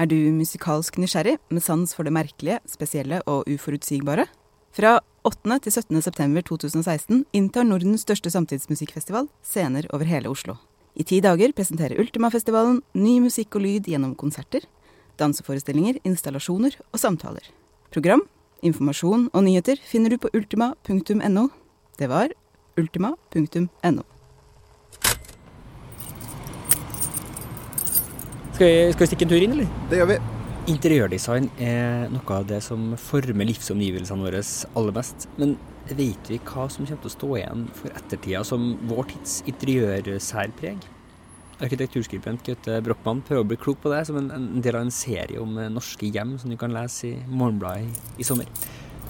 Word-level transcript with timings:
Er 0.00 0.08
du 0.08 0.16
musikalsk 0.32 0.96
nysgjerrig, 0.96 1.36
med 1.52 1.62
sans 1.62 1.90
for 1.92 2.08
det 2.08 2.14
merkelige, 2.16 2.60
spesielle 2.64 3.20
og 3.28 3.44
uforutsigbare? 3.50 4.24
Fra 4.72 5.00
8. 5.28 5.58
til 5.62 5.72
17. 5.72 6.02
september 6.02 6.42
2016 6.48 7.26
inntar 7.36 7.66
Nordens 7.68 8.06
største 8.06 8.32
samtidsmusikkfestival 8.32 9.28
scener 9.44 9.86
over 9.92 10.08
hele 10.08 10.32
Oslo. 10.32 10.56
I 10.96 11.04
ti 11.04 11.20
dager 11.24 11.52
presenterer 11.52 12.00
Ultimafestivalen 12.00 12.80
ny 12.96 13.18
musikk 13.20 13.56
og 13.56 13.66
lyd 13.66 13.88
gjennom 13.88 14.16
konserter, 14.16 14.64
danseforestillinger, 15.20 16.00
installasjoner 16.08 16.78
og 16.88 17.00
samtaler. 17.00 17.44
Program, 17.92 18.24
informasjon 18.64 19.28
og 19.32 19.44
nyheter 19.44 19.76
finner 19.84 20.16
du 20.16 20.18
på 20.24 20.32
ultima.no. 20.32 21.48
Det 22.00 22.08
var 22.08 22.32
ultima.no. 22.80 24.11
Skal 28.62 28.70
vi, 28.70 28.92
skal 28.94 29.02
vi 29.02 29.06
stikke 29.10 29.24
en 29.26 29.30
tur 29.32 29.42
inn, 29.42 29.54
eller? 29.56 29.70
Det 29.90 29.96
gjør 29.98 30.06
vi. 30.06 30.16
Interiørdesign 30.70 31.48
er 31.66 32.04
noe 32.14 32.34
av 32.36 32.44
det 32.46 32.60
som 32.62 32.92
former 32.94 33.48
livsomgivelsene 33.48 34.22
våre 34.22 34.42
aller 34.78 34.94
mest. 34.94 35.26
Men 35.34 35.56
vet 35.88 36.30
vi 36.30 36.38
hva 36.38 36.68
som 36.70 36.86
kommer 36.86 37.00
til 37.02 37.10
å 37.10 37.14
stå 37.16 37.30
igjen 37.40 37.64
for 37.74 37.96
ettertida 37.98 38.44
som 38.46 38.68
vår 38.86 39.08
tids 39.10 39.34
interiørsærpreg? 39.50 40.86
Arkitekturskribent 41.58 42.46
Gaute 42.46 42.78
Brochmann 42.86 43.24
prøver 43.26 43.42
å 43.42 43.50
bli 43.50 43.58
klok 43.64 43.82
på 43.82 43.90
det 43.90 44.04
som 44.06 44.22
en, 44.22 44.30
en, 44.38 44.48
del 44.62 44.78
av 44.78 44.86
en 44.86 44.94
serie 44.94 45.42
om 45.42 45.58
norske 45.74 46.14
hjem 46.14 46.38
som 46.38 46.54
du 46.54 46.60
kan 46.60 46.70
lese 46.78 47.10
i 47.10 47.12
Morgenbladet 47.26 47.90
i, 47.90 48.22
i, 48.22 48.30
sommer. 48.30 48.46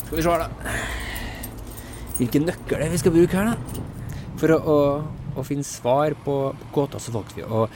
Skal 0.07 0.17
vi 0.17 0.25
se 0.25 0.33
her, 0.33 0.47
da. 0.49 0.77
Hvilke 2.17 2.47
nøkler 2.49 2.79
er 2.79 2.89
det 2.89 2.97
vi 2.97 3.05
skal 3.05 3.19
bruke 3.21 3.37
her, 3.37 3.53
da? 3.53 3.89
For 4.41 4.57
å, 4.57 4.63
å, 4.65 4.83
å 5.37 5.45
finne 5.45 5.69
svar 5.69 6.17
på, 6.25 6.41
på 6.57 6.77
gåta 6.81 7.05
så 7.05 7.13
valgte 7.13 7.43
vi 7.43 7.45
å 7.45 7.67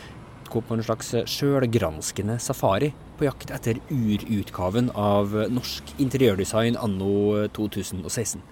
gå 0.52 0.62
på 0.64 0.76
en 0.76 0.84
slags 0.86 1.12
sjølgranskende 1.30 2.38
safari 2.42 2.92
på 3.18 3.26
jakt 3.28 3.52
etter 3.54 3.80
urutgaven 3.90 4.90
av 4.92 5.34
norsk 5.52 5.94
interiørdesign 6.02 6.78
anno 6.80 7.46
2016. 7.56 8.42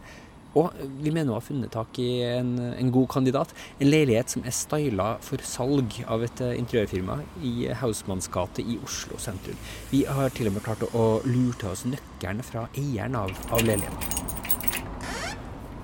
Og 0.54 0.70
vi 1.02 1.10
mener 1.10 1.32
å 1.32 1.38
ha 1.40 1.42
funnet 1.42 1.72
tak 1.74 1.98
i 1.98 2.22
en, 2.28 2.52
en, 2.68 2.90
god 2.94 3.08
kandidat. 3.16 3.54
En 3.82 3.90
leilighet 3.90 4.30
som 4.30 4.44
er 4.46 4.54
styla 4.54 5.08
for 5.24 5.42
salg 5.42 5.96
av 6.06 6.22
et 6.26 6.42
interiørfirma 6.54 7.18
i 7.42 7.54
Hausmanns 7.80 8.30
gate 8.34 8.62
i 8.62 8.78
Oslo 8.86 9.18
sentrum. 9.22 9.58
Vi 9.90 10.04
har 10.06 10.30
til 10.36 10.50
og 10.50 10.56
med 10.56 10.66
klart 10.66 10.86
å 10.92 11.08
lure 11.26 11.58
til 11.58 11.72
oss 11.72 11.82
nøkkelen 11.88 12.46
fra 12.46 12.68
eieren 12.78 13.18
av, 13.18 13.34
av 13.50 13.66
leiligheten. 13.66 14.22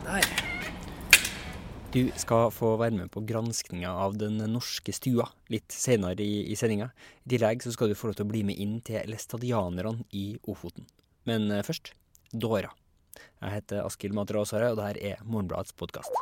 Der. 0.07 0.31
Du 1.91 2.05
skal 2.15 2.53
få 2.55 2.77
være 2.79 2.95
med 2.95 3.09
på 3.11 3.25
granskninga 3.27 3.91
av 3.91 4.15
den 4.15 4.37
norske 4.53 4.93
stua 4.95 5.25
litt 5.51 5.75
senere 5.75 6.23
i, 6.23 6.45
i 6.53 6.55
sendinga. 6.55 6.87
I 7.27 7.33
tillegg 7.33 7.65
så 7.65 7.73
skal 7.75 7.91
du 7.91 7.97
få 7.99 8.13
lov 8.13 8.21
til 8.21 8.29
å 8.29 8.31
bli 8.31 8.45
med 8.47 8.63
inn 8.63 8.77
til 8.87 9.11
læstadianerne 9.11 10.07
i 10.15 10.37
Ofoten. 10.47 10.87
Men 11.27 11.51
eh, 11.51 11.65
først 11.67 11.91
Dåra. 12.31 12.71
Jeg 13.43 13.57
heter 13.57 13.83
Askild 13.83 14.15
Matraasare, 14.15 14.71
og 14.71 14.79
dette 14.79 15.03
er 15.03 15.27
Morgenbladets 15.27 15.75
podkast. 15.75 16.15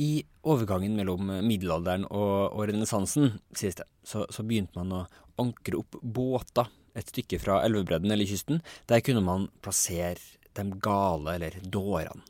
I 0.00 0.24
overgangen 0.40 0.96
mellom 0.96 1.28
middelalderen 1.44 2.08
og, 2.08 2.48
og 2.48 2.64
renessansen, 2.72 3.42
sies 3.52 3.76
det, 3.76 3.84
så, 4.08 4.24
så, 4.32 4.40
begynte 4.40 4.80
man 4.80 5.02
å 5.02 5.06
ankre 5.44 5.84
opp 5.84 6.00
båter 6.00 6.72
et 6.96 7.12
stykke 7.12 7.44
fra 7.44 7.60
elvebredden 7.66 8.08
eller 8.08 8.24
kysten. 8.24 8.64
Der 8.88 9.04
kunne 9.04 9.20
man 9.26 9.50
plassere 9.60 10.16
de 10.56 10.70
gale, 10.80 11.36
eller 11.36 11.60
dårene. 11.60 12.24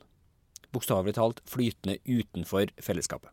Bokstavelig 0.75 1.15
talt 1.17 1.41
flytende 1.49 1.97
utenfor 2.03 2.73
fellesskapet. 2.83 3.31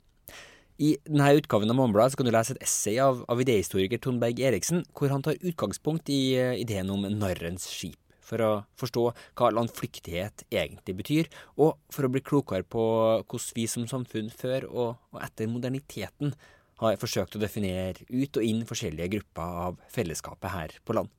I 0.82 0.94
denne 1.04 1.34
utgaven 1.36 1.70
av 1.70 1.76
Morgenbladet 1.78 2.16
kan 2.18 2.26
du 2.26 2.32
lese 2.32 2.54
et 2.56 2.62
essay 2.64 2.96
av, 3.02 3.20
av 3.28 3.42
Tonberg 3.42 4.00
Trond 4.00 4.24
Eriksen, 4.24 4.84
hvor 4.96 5.12
han 5.12 5.22
tar 5.22 5.38
utgangspunkt 5.42 6.08
i 6.08 6.38
uh, 6.40 6.54
ideen 6.58 6.90
om 6.90 7.04
narrens 7.18 7.68
skip 7.70 7.98
for 8.22 8.40
å 8.40 8.50
forstå 8.80 9.04
hva 9.36 9.50
landflyktighet 9.52 10.46
egentlig 10.48 10.96
betyr, 11.02 11.30
og 11.58 11.76
for 11.92 12.06
å 12.06 12.12
bli 12.12 12.22
klokere 12.24 12.64
på 12.64 12.82
hvordan 13.20 13.56
vi 13.58 13.68
som 13.68 13.86
samfunn 13.90 14.32
før 14.32 14.68
og, 14.70 14.90
og 15.12 15.22
etter 15.22 15.50
moderniteten 15.50 16.34
har 16.82 16.98
forsøkt 16.98 17.36
å 17.36 17.42
definere 17.42 18.06
ut 18.08 18.38
og 18.38 18.46
inn 18.46 18.64
forskjellige 18.66 19.12
grupper 19.16 19.58
av 19.66 19.82
fellesskapet 19.92 20.54
her 20.54 20.78
på 20.86 20.96
land. 20.96 21.12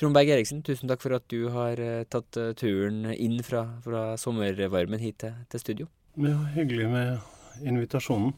Trond 0.00 0.16
Berg 0.16 0.30
Eriksen, 0.32 0.62
tusen 0.64 0.88
takk 0.88 1.02
for 1.02 1.12
at 1.12 1.26
du 1.28 1.50
har 1.52 1.76
uh, 1.76 2.06
tatt 2.08 2.36
uh, 2.40 2.54
turen 2.56 3.02
inn 3.12 3.42
fra, 3.44 3.66
fra 3.84 4.14
sommervarmen 4.16 5.02
hit 5.02 5.18
til, 5.20 5.34
til, 5.52 5.60
studio. 5.60 5.88
Ja, 6.16 6.38
hyggelig 6.54 6.86
med 6.88 7.66
invitasjonen. 7.68 8.32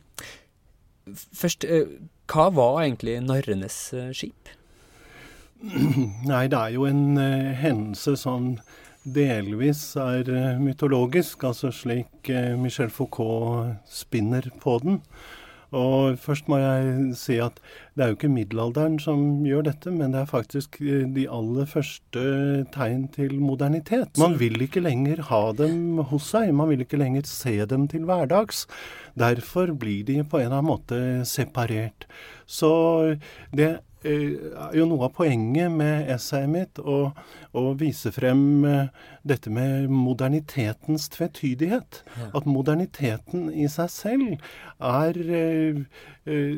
Først, 1.07 1.63
uh, 1.71 1.93
hva 2.33 2.49
var 2.57 2.81
egentlig 2.83 3.15
narrenes 3.23 3.77
skip? 4.11 4.51
Nei, 6.33 6.49
det 6.51 6.59
er 6.59 6.75
jo 6.75 6.89
en 6.91 7.15
hendelse 7.61 8.17
som 8.19 8.57
delvis 9.07 9.85
er 10.03 10.59
mytologisk, 10.59 11.47
altså 11.47 11.71
slik 11.75 12.31
Michel 12.59 12.91
Foucault 12.91 13.79
spinner 13.87 14.51
på 14.63 14.81
den. 14.83 14.99
Og 15.73 16.19
først 16.21 16.49
må 16.53 16.59
jeg 16.61 17.13
si 17.17 17.39
at 17.41 17.61
det 17.97 18.05
er 18.05 18.11
jo 18.11 18.17
ikke 18.19 18.33
middelalderen 18.33 18.99
som 19.01 19.43
gjør 19.47 19.67
dette, 19.71 19.93
men 19.93 20.13
det 20.13 20.23
er 20.23 20.31
faktisk 20.31 20.79
de 20.81 21.25
aller 21.33 21.69
første 21.69 22.25
tegn 22.75 23.07
til 23.15 23.39
modernitet. 23.41 24.21
Man 24.21 24.37
vil 24.41 24.61
ikke 24.65 24.85
lenger 24.85 25.25
ha 25.31 25.43
dem 25.57 26.03
hos 26.13 26.29
seg, 26.35 26.53
man 26.57 26.69
vil 26.73 26.85
ikke 26.85 27.01
lenger 27.01 27.25
se 27.29 27.57
dem 27.69 27.89
til 27.93 28.05
hverdags. 28.09 28.67
Derfor 29.19 29.73
blir 29.77 30.05
de 30.09 30.21
på 30.25 30.41
en 30.41 30.51
eller 30.51 30.61
annen 30.61 30.73
måte 30.73 31.01
separert. 31.29 32.07
Så 32.45 32.73
det 33.57 33.79
er 34.05 34.73
eh, 34.73 34.79
jo 34.79 34.87
noe 34.89 35.07
av 35.07 35.15
poenget 35.17 35.73
med 35.73 36.11
essayet 36.13 36.51
mitt 36.51 36.81
å, 36.81 37.13
å 37.57 37.63
vise 37.79 38.13
frem 38.15 38.65
eh, 38.69 38.91
dette 39.27 39.53
med 39.53 39.91
modernitetens 39.93 41.09
tvetydighet. 41.15 42.03
Ja. 42.19 42.31
At 42.39 42.49
moderniteten 42.49 43.49
i 43.53 43.69
seg 43.71 43.93
selv 43.93 44.35
er 44.83 45.21
eh, 45.23 45.81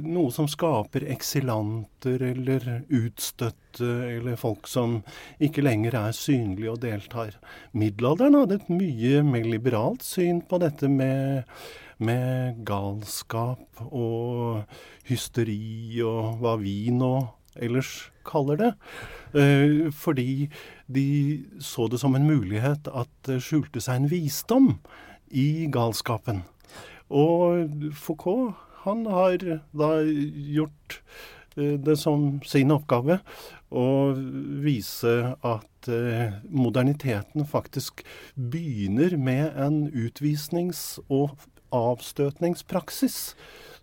noe 0.05 0.33
som 0.35 0.49
skaper 0.51 1.07
eksilanter 1.15 2.25
eller 2.33 2.69
utstøtte 2.89 3.63
eller 3.85 4.37
folk 4.39 4.69
som 4.71 5.01
ikke 5.43 5.65
lenger 5.65 5.97
er 5.99 6.17
synlige 6.17 6.75
og 6.75 6.83
deltar. 6.85 7.39
Middelalderen 7.73 8.39
hadde 8.39 8.61
et 8.61 8.69
mye 8.73 9.25
mer 9.27 9.49
liberalt 9.49 10.05
syn 10.07 10.45
på 10.47 10.61
dette 10.63 10.91
med 10.91 11.49
med 11.99 12.65
galskap 12.67 13.85
og 13.91 14.65
hysteri 15.09 16.01
og 16.05 16.41
hva 16.43 16.57
vi 16.61 16.91
nå 16.95 17.15
ellers 17.55 18.11
kaller 18.27 18.59
det. 18.59 18.73
Eh, 19.35 19.91
fordi 19.95 20.49
de 20.87 21.45
så 21.63 21.89
det 21.89 22.01
som 22.03 22.15
en 22.17 22.27
mulighet 22.27 22.89
at 22.91 23.11
det 23.29 23.43
skjulte 23.45 23.83
seg 23.83 24.03
en 24.03 24.11
visdom 24.11 24.69
i 25.31 25.67
galskapen. 25.73 26.43
Og 27.11 27.71
Foucault, 27.95 28.55
han 28.85 29.07
har 29.07 29.39
da 29.73 29.91
gjort 30.05 31.01
eh, 31.57 31.77
det 31.79 31.99
som 32.01 32.41
sin 32.47 32.73
oppgave 32.75 33.21
å 33.75 33.89
vise 34.65 35.15
at 35.35 35.89
eh, 35.91 36.37
moderniteten 36.49 37.47
faktisk 37.49 38.05
begynner 38.35 39.17
med 39.19 39.59
en 39.59 39.85
utvisnings- 39.91 40.99
og 41.09 41.35
avstøtningspraksis 41.75 43.21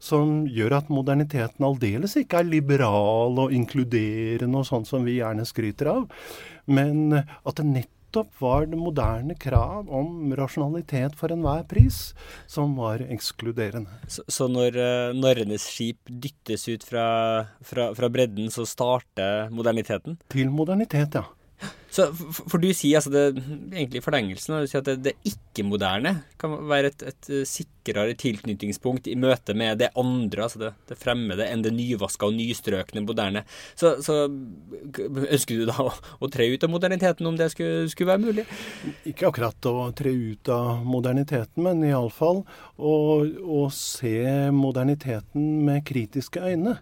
som 0.01 0.41
gjør 0.49 0.79
at 0.79 0.91
moderniteten 0.93 1.65
aldeles 1.65 2.17
ikke 2.19 2.41
er 2.41 2.49
liberal 2.49 3.37
og 3.43 3.53
inkluderende 3.53 4.61
og 4.61 4.67
sånn 4.67 4.87
som 4.87 5.05
vi 5.05 5.19
gjerne 5.19 5.45
skryter 5.47 5.91
av, 5.93 6.07
men 6.65 7.19
at 7.21 7.59
det 7.59 7.67
nettopp 7.69 8.31
var 8.41 8.65
det 8.67 8.79
moderne 8.79 9.35
krav 9.39 9.91
om 9.93 10.33
rasjonalitet 10.35 11.13
for 11.19 11.33
enhver 11.33 11.63
pris 11.69 11.99
som 12.49 12.73
var 12.79 13.03
ekskluderende. 13.05 14.01
Så, 14.09 14.25
så 14.27 14.49
når 14.51 14.79
uh, 14.79 15.13
narrenes 15.15 15.69
skip 15.69 16.01
dyttes 16.09 16.65
ut 16.71 16.83
fra, 16.87 17.05
fra, 17.61 17.91
fra 17.97 18.09
bredden, 18.11 18.49
så 18.51 18.65
starter 18.67 19.53
moderniteten? 19.53 20.17
Til 20.33 20.51
modernitet, 20.51 21.21
ja. 21.21 21.29
Så, 21.91 22.07
for, 22.15 22.45
for, 22.53 22.61
du 22.63 22.69
sier 22.71 23.01
altså 23.01 23.11
det, 23.11 23.23
egentlig 23.73 23.99
i 23.99 24.05
forlengelsen 24.05 24.55
du 24.63 24.69
sier 24.69 24.79
at 24.79 24.87
det, 24.87 25.09
det 25.09 25.13
ikke-moderne 25.27 26.13
kan 26.39 26.53
være 26.69 26.93
et, 26.93 27.03
et, 27.09 27.27
eh, 27.27 27.43
sikrere 27.47 28.15
tilknytningspunkt 28.19 29.09
i 29.11 29.17
møte 29.19 29.55
med 29.57 29.81
det 29.81 29.89
andre, 29.99 30.45
altså 30.45 30.61
det, 30.61 30.71
det 30.87 30.97
fremmede, 31.01 31.49
enn 31.51 31.65
det 31.65 31.73
nyvaska 31.75 32.29
og 32.29 32.37
nystrøkne 32.37 33.03
moderne. 33.03 33.43
Så, 33.75 33.97
så 34.05 34.23
ønsker 34.23 35.59
du 35.59 35.67
da 35.67 35.77
å, 35.83 35.91
å, 35.91 36.31
tre 36.31 36.47
ut 36.53 36.63
av 36.63 36.71
moderniteten, 36.71 37.27
om 37.27 37.39
det 37.39 37.51
skulle, 37.51 37.89
skulle 37.91 38.13
være 38.13 38.23
mulig? 38.23 38.47
Ikke 39.11 39.27
akkurat 39.27 39.71
å 39.71 39.89
tre 39.97 40.15
ut 40.15 40.51
av 40.53 40.85
moderniteten, 40.87 41.65
men 41.67 41.83
iallfall 41.91 42.45
å, 42.77 42.93
å 43.27 43.65
se 43.75 44.15
moderniteten 44.55 45.65
med 45.67 45.83
kritiske 45.91 46.39
øyne. 46.53 46.79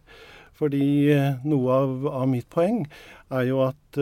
Fordi 0.59 1.15
noe 1.47 1.79
av, 1.79 2.05
av 2.21 2.27
mitt 2.27 2.49
poeng 2.51 2.83
er 3.31 3.45
jo 3.47 3.61
at 3.63 3.99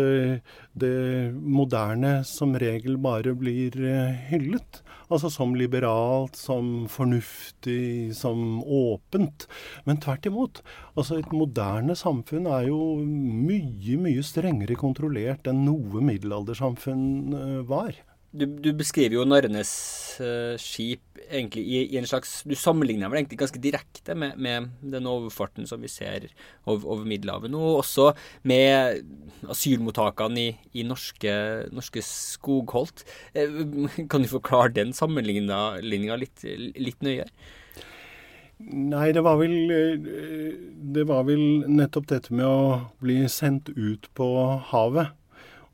det 0.82 0.96
moderne 1.38 2.22
som 2.26 2.56
regel 2.58 2.98
bare 3.02 3.36
blir 3.38 3.78
hyllet. 4.32 4.82
Altså 5.08 5.30
som 5.32 5.54
liberalt, 5.56 6.36
som 6.36 6.88
fornuftig, 6.92 8.12
som 8.18 8.60
åpent. 8.64 9.46
Men 9.88 10.02
tvert 10.04 10.28
imot. 10.28 10.60
Altså 11.00 11.22
et 11.22 11.32
moderne 11.32 11.96
samfunn 11.96 12.50
er 12.52 12.68
jo 12.68 12.82
mye, 13.06 13.96
mye 14.04 14.26
strengere 14.26 14.76
kontrollert 14.80 15.48
enn 15.48 15.64
noe 15.68 16.04
middelaldersamfunn 16.10 17.64
var. 17.70 17.96
Du, 18.38 18.46
du, 18.46 18.70
beskriver 18.78 19.18
jo 19.18 19.26
Narrenes 19.26 19.72
uh, 20.22 20.54
skip 20.62 21.18
egentlig 21.28 21.64
i, 21.66 21.80
i, 21.88 21.98
en 21.98 22.08
slags 22.08 22.44
Du 22.48 22.54
sammenligner 22.58 23.10
vel 23.10 23.22
egentlig 23.22 23.40
ganske 23.42 23.62
direkte 23.64 24.16
med, 24.16 24.38
med 24.38 24.70
den 24.94 25.10
overfarten 25.10 25.68
som 25.70 25.82
vi 25.82 25.90
ser 25.92 26.30
over, 26.66 26.86
over 26.86 27.06
Middelhavet 27.10 27.52
nå, 27.52 27.60
og 27.60 27.82
også 27.82 28.12
med 28.48 29.02
asylmottakene 29.50 30.44
i, 30.44 30.50
i 30.78 30.86
norske, 30.88 31.34
norske, 31.74 32.04
skogholt. 32.06 33.06
Uh, 33.34 33.88
kan 34.12 34.26
du 34.26 34.32
forklare 34.32 34.76
den 34.78 34.94
sammenligninga 34.98 36.20
litt, 36.22 36.46
litt 36.78 37.02
nøyere? 37.06 37.32
Nei, 38.58 39.12
det 39.14 39.22
var, 39.22 39.38
vel, 39.38 39.70
eh, 39.70 40.54
det 40.96 41.04
var 41.06 41.28
vel 41.28 41.42
nettopp 41.70 42.08
dette 42.10 42.34
med 42.34 42.48
å 42.50 42.62
bli 43.04 43.20
sendt 43.30 43.70
ut 43.78 44.08
på 44.18 44.28
havet 44.72 45.14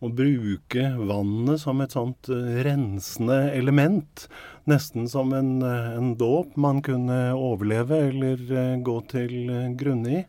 å 0.04 0.12
bruke 0.12 0.88
vannet 1.00 1.62
som 1.64 1.82
et 1.84 1.96
sånt 1.96 2.30
eh, 2.32 2.60
rensende 2.68 3.38
element. 3.56 4.28
Nesten 4.70 5.08
som 5.12 5.34
en, 5.36 5.56
eh, 5.64 5.94
en 5.98 6.14
dåp 6.20 6.58
man 6.60 6.82
kunne 6.86 7.20
overleve 7.38 8.02
eller 8.10 8.44
eh, 8.52 8.76
gå 8.84 8.98
til 9.12 9.54
grunne 9.80 10.20
i. 10.20 10.26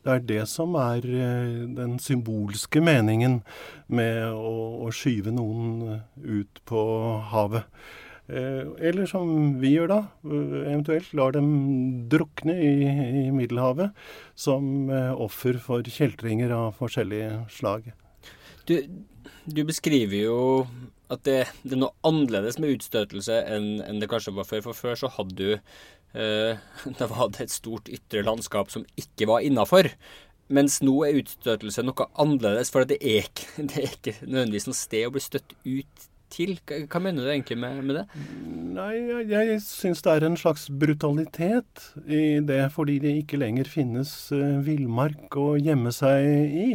Det 0.00 0.12
er 0.14 0.22
det 0.24 0.44
som 0.48 0.78
er 0.80 1.04
den 1.76 1.98
symbolske 2.00 2.80
meningen 2.80 3.42
med 3.92 4.30
å, 4.32 4.86
å 4.86 4.92
skyve 4.96 5.34
noen 5.36 6.00
ut 6.16 6.62
på 6.64 6.84
havet. 7.34 7.68
Eller 8.30 9.10
som 9.10 9.58
vi 9.60 9.74
gjør 9.74 9.90
da, 9.90 10.00
eventuelt 10.24 11.12
lar 11.18 11.34
dem 11.36 11.50
drukne 12.08 12.54
i, 12.56 12.72
i 13.26 13.28
Middelhavet 13.34 13.92
som 14.38 14.88
offer 15.20 15.60
for 15.60 15.84
kjeltringer 15.84 16.54
av 16.56 16.78
forskjellige 16.80 17.42
slag. 17.52 17.90
Du, 18.68 18.76
du 19.46 19.62
beskriver 19.68 20.18
jo 20.24 20.40
at 21.10 21.24
det, 21.26 21.38
det, 21.64 21.74
er 21.74 21.82
noe 21.82 21.96
annerledes 22.06 22.60
med 22.62 22.76
utstøtelse 22.76 23.40
enn, 23.50 23.80
enn 23.82 24.00
det 24.02 24.08
kanskje 24.10 24.34
var 24.36 24.46
før. 24.48 24.64
For 24.68 24.78
før 24.78 24.98
så 25.00 25.10
hadde 25.16 25.36
du 25.38 25.48
eh, 25.52 26.60
Da 26.98 27.08
var 27.10 27.32
det 27.34 27.46
et 27.46 27.54
stort 27.54 27.90
ytre 27.90 28.24
landskap 28.26 28.70
som 28.72 28.86
ikke 29.00 29.28
var 29.30 29.46
innafor. 29.46 29.90
Mens 30.50 30.80
nå 30.82 30.96
er 31.06 31.18
utstøtelse 31.20 31.84
noe 31.86 32.08
annerledes, 32.18 32.72
for 32.74 32.86
det 32.88 32.98
er 33.00 33.26
ikke, 33.28 33.50
det 33.70 33.82
er 33.82 33.92
ikke 33.94 34.16
nødvendigvis 34.26 34.70
noe 34.70 34.78
sted 34.78 35.06
å 35.08 35.14
bli 35.14 35.24
støtt 35.24 35.54
ut 35.66 36.09
til. 36.32 36.56
Hva 36.64 37.00
mener 37.02 37.26
du 37.26 37.30
egentlig 37.32 37.58
med, 37.60 37.82
med 37.86 38.00
det? 38.00 38.04
Nei, 38.76 38.92
Jeg, 38.96 39.28
jeg 39.30 39.60
syns 39.64 40.02
det 40.06 40.12
er 40.12 40.26
en 40.28 40.38
slags 40.38 40.68
brutalitet 40.70 41.86
i 42.06 42.40
det, 42.46 42.62
fordi 42.74 42.98
det 43.02 43.16
ikke 43.22 43.40
lenger 43.40 43.70
finnes 43.70 44.12
uh, 44.34 44.60
villmark 44.66 45.36
å 45.40 45.54
gjemme 45.60 45.92
seg 45.94 46.26
i. 46.50 46.68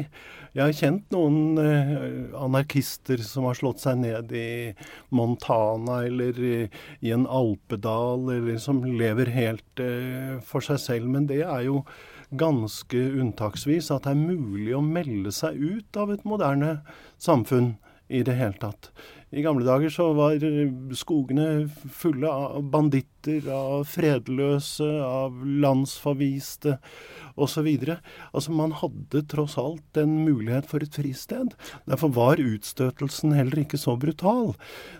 Jeg 0.55 0.63
har 0.63 0.75
kjent 0.75 1.15
noen 1.15 1.59
uh, 1.59 2.35
anarkister 2.45 3.23
som 3.25 3.47
har 3.49 3.57
slått 3.59 3.83
seg 3.83 3.99
ned 4.03 4.31
i 4.35 4.49
Montana 5.15 6.01
eller 6.07 6.39
i, 6.39 6.57
i 7.03 7.15
en 7.15 7.27
alpedal, 7.27 8.29
eller 8.37 8.59
som 8.61 8.83
lever 8.85 9.31
helt 9.35 9.83
uh, 9.83 10.35
for 10.45 10.63
seg 10.63 10.81
selv. 10.83 11.09
Men 11.11 11.27
det 11.31 11.43
er 11.43 11.65
jo 11.67 11.81
ganske 12.35 12.97
unntaksvis 12.97 13.91
at 13.93 14.05
det 14.07 14.15
er 14.15 14.21
mulig 14.21 14.73
å 14.75 14.83
melde 14.83 15.31
seg 15.35 15.59
ut 15.59 15.99
av 15.99 16.13
et 16.13 16.23
moderne 16.27 16.77
samfunn 17.21 17.75
i 18.07 18.21
det 18.25 18.35
hele 18.37 18.57
tatt. 18.61 18.91
I 19.33 19.41
gamle 19.41 19.65
dager 19.65 19.89
så 19.89 20.11
var 20.13 20.43
skogene 20.95 21.65
fulle 21.91 22.29
av 22.29 22.61
banditter, 22.71 23.47
av 23.51 23.87
fredløse, 23.89 24.85
av 25.01 25.41
landsforviste 25.65 26.77
osv. 27.35 27.67
Altså 28.31 28.55
man 28.55 28.75
hadde 28.79 29.23
tross 29.31 29.57
alt 29.61 29.99
en 29.99 30.17
mulighet 30.25 30.67
for 30.69 30.83
et 30.83 30.95
fristed. 30.95 31.55
Derfor 31.89 32.13
var 32.15 32.41
utstøtelsen 32.43 33.35
heller 33.35 33.63
ikke 33.63 33.79
så 33.81 33.97
brutal. 33.99 34.53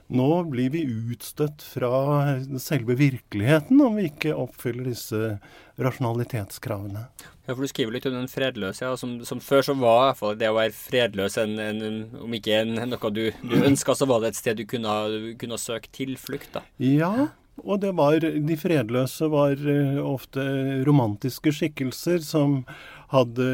Nå 0.08 0.30
blir 0.52 0.74
vi 0.76 0.86
utstøtt 0.86 1.64
fra 1.66 2.42
selve 2.62 2.98
virkeligheten 3.00 3.82
om 3.82 3.98
vi 4.00 4.10
ikke 4.12 4.36
oppfyller 4.36 4.92
disse 4.92 5.38
rasjonalitetskravene. 5.82 7.08
Ja, 7.46 7.54
for 7.54 7.62
Du 7.62 7.70
skriver 7.70 7.94
litt 7.94 8.06
om 8.10 8.16
den 8.16 8.30
fredløse. 8.32 8.86
Ja, 8.88 8.96
som, 8.98 9.20
som, 9.26 9.42
før 9.44 9.66
så 9.68 9.76
var 9.78 10.00
i 10.00 10.06
hvert 10.10 10.22
fall 10.22 10.38
det 10.40 10.50
å 10.50 10.58
være 10.58 10.74
fredløs 10.74 11.38
en, 11.42 11.60
en, 11.62 12.06
om 12.26 12.38
ikke 12.38 12.62
en, 12.64 12.76
noe 12.90 13.12
du, 13.14 13.26
du 13.46 13.56
ønska, 13.70 13.96
så 13.98 14.08
var 14.10 14.24
det 14.24 14.34
et 14.34 14.42
sted 14.42 14.62
du 14.62 14.66
kunne, 14.70 14.96
kunne 15.42 15.62
søke 15.62 15.92
tilflukt. 15.94 16.56
da. 16.58 16.66
Ja, 16.82 17.30
og 17.64 17.80
det 17.84 17.94
var, 17.96 18.20
de 18.20 18.58
fredløse 18.60 19.30
var 19.32 19.56
uh, 19.64 20.02
ofte 20.04 20.44
romantiske 20.88 21.54
skikkelser 21.56 22.20
som 22.26 22.60
hadde 23.14 23.46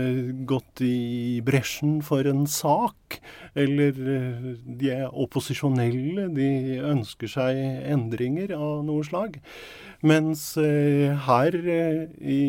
gått 0.50 0.82
i 0.82 1.42
bresjen 1.46 2.00
for 2.06 2.26
en 2.26 2.48
sak. 2.50 3.20
Eller 3.54 3.94
uh, 3.94 4.48
de 4.66 4.90
er 4.96 5.14
opposisjonelle, 5.14 6.32
de 6.34 6.50
ønsker 6.82 7.30
seg 7.30 7.62
endringer 7.94 8.56
av 8.58 8.82
noe 8.88 9.06
slag. 9.06 9.38
Mens 10.02 10.56
uh, 10.58 11.14
her 11.28 11.60
i 11.62 12.42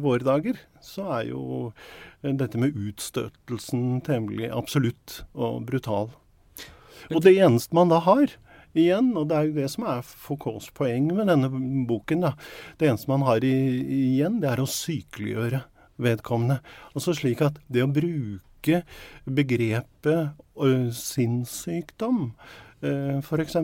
våre 0.00 0.24
dager 0.24 0.64
så 0.84 1.04
er 1.20 1.30
jo 1.34 1.72
dette 2.24 2.56
med 2.56 2.76
utstøtelsen 2.80 4.00
temmelig 4.06 4.48
absolutt 4.56 5.20
og 5.36 5.66
brutal. 5.68 6.14
Og 7.12 7.20
det 7.26 7.36
eneste 7.36 7.76
man 7.76 7.92
da 7.92 8.00
har, 8.06 8.32
igjen, 8.74 9.12
og 9.16 9.28
det 9.30 9.36
er 9.36 9.48
jo 9.48 9.56
det 9.58 9.68
som 9.72 9.86
er 9.90 10.02
Foucaults 10.06 10.70
poeng 10.74 11.10
med 11.14 11.30
denne 11.30 11.50
boken. 11.88 12.26
Da. 12.26 12.34
Det 12.80 12.90
eneste 12.90 13.12
man 13.12 13.26
har 13.26 13.44
i, 13.46 13.54
igjen, 14.14 14.40
det 14.42 14.50
er 14.50 14.62
å 14.62 14.70
sykeliggjøre 14.70 15.64
vedkommende. 16.04 16.60
Altså 16.94 17.14
slik 17.16 17.44
at 17.46 17.58
det 17.70 17.84
å 17.84 17.92
bruke 17.92 18.82
begrepet 19.24 20.34
sinnssykdom, 20.98 22.30
f.eks., 22.84 23.58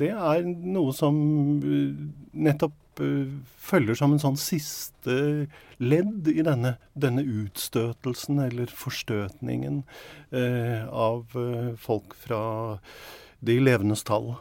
det 0.00 0.12
er 0.16 0.46
noe 0.46 0.94
som 0.96 1.16
nettopp 2.32 2.76
følger 3.60 3.96
som 3.96 4.14
en 4.14 4.20
sånn 4.22 4.38
siste 4.40 5.16
ledd 5.80 6.28
i 6.28 6.42
denne, 6.44 6.74
denne 6.92 7.24
utstøtelsen 7.24 8.40
eller 8.44 8.72
forstøtningen 8.76 9.82
av 10.32 11.36
folk 11.80 12.16
fra 12.24 12.42
de 13.44 13.58
levendes 13.62 14.04
tall. 14.06 14.34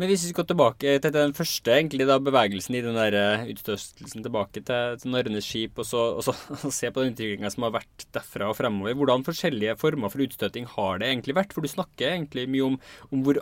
Men 0.00 0.08
hvis 0.10 0.24
vi 0.24 0.32
skal 0.32 0.46
tilbake 0.48 0.96
til 1.04 1.12
den 1.14 1.34
første 1.36 1.70
egentlig 1.70 2.06
da, 2.08 2.16
bevegelsen 2.18 2.74
i 2.74 2.80
den 2.82 2.96
der 2.96 3.14
eh, 3.14 3.44
utstøtelsen 3.52 4.24
tilbake 4.24 4.62
til, 4.64 4.96
til 4.98 5.12
Narrenes 5.12 5.46
skip, 5.46 5.78
og 5.78 5.86
så, 5.86 6.00
og 6.16 6.24
så 6.26 6.34
og 6.66 6.72
se 6.74 6.90
på 6.90 7.04
den 7.04 7.12
utviklinga 7.12 7.52
som 7.52 7.68
har 7.68 7.76
vært 7.76 8.06
derfra 8.16 8.48
og 8.50 8.56
fremover. 8.58 8.96
Hvordan 8.98 9.22
forskjellige 9.28 9.76
former 9.78 10.10
for 10.10 10.24
utstøting 10.24 10.66
har 10.74 10.98
det 10.98 11.12
egentlig 11.12 11.36
vært? 11.38 11.54
For 11.54 11.62
du 11.62 11.70
snakker 11.70 12.16
egentlig 12.16 12.48
mye 12.50 12.72
om, 12.72 12.80
om 13.12 13.22
hvor 13.26 13.38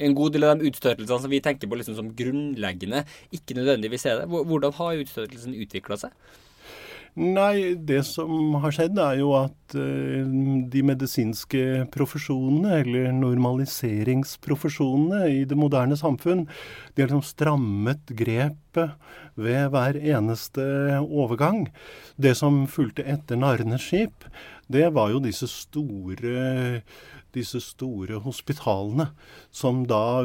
en 0.00 0.16
god 0.16 0.32
del 0.32 0.46
av 0.46 0.56
de 0.56 0.70
utstøtelsene 0.70 1.26
som 1.26 1.34
vi 1.34 1.42
tenker 1.44 1.68
på 1.68 1.76
liksom 1.76 1.98
som 1.98 2.14
grunnleggende, 2.16 3.02
ikke 3.36 3.58
nødvendigvis 3.58 4.06
er 4.08 4.22
det. 4.22 4.30
Hvordan 4.30 4.78
har 4.78 5.02
utstøtelsen 5.02 5.58
utvikla 5.66 6.00
seg? 6.00 6.14
Nei, 7.18 7.74
det 7.74 8.04
som 8.06 8.54
har 8.62 8.70
skjedd 8.70 8.94
er 9.02 9.16
jo 9.18 9.32
at 9.34 9.74
uh, 9.74 10.22
de 10.70 10.82
medisinske 10.86 11.90
profesjonene, 11.90 12.84
eller 12.84 13.10
normaliseringsprofesjonene 13.16 15.26
i 15.40 15.42
det 15.48 15.58
moderne 15.58 15.96
samfunn, 15.98 16.46
de 16.94 17.02
har 17.02 17.10
liksom 17.10 17.26
strammet 17.26 18.06
grepet 18.14 18.94
ved 19.34 19.74
hver 19.74 19.98
eneste 19.98 20.62
overgang. 21.02 21.66
Det 22.14 22.38
som 22.38 22.70
fulgte 22.70 23.02
etter 23.02 23.34
Narrenes 23.42 23.82
skip, 23.90 24.22
det 24.70 24.94
var 24.94 25.10
jo 25.10 25.18
disse 25.24 25.48
store 25.50 26.86
disse 27.34 27.60
store 27.64 28.20
hospitalene, 28.24 29.10
som 29.54 29.82
da 29.88 30.22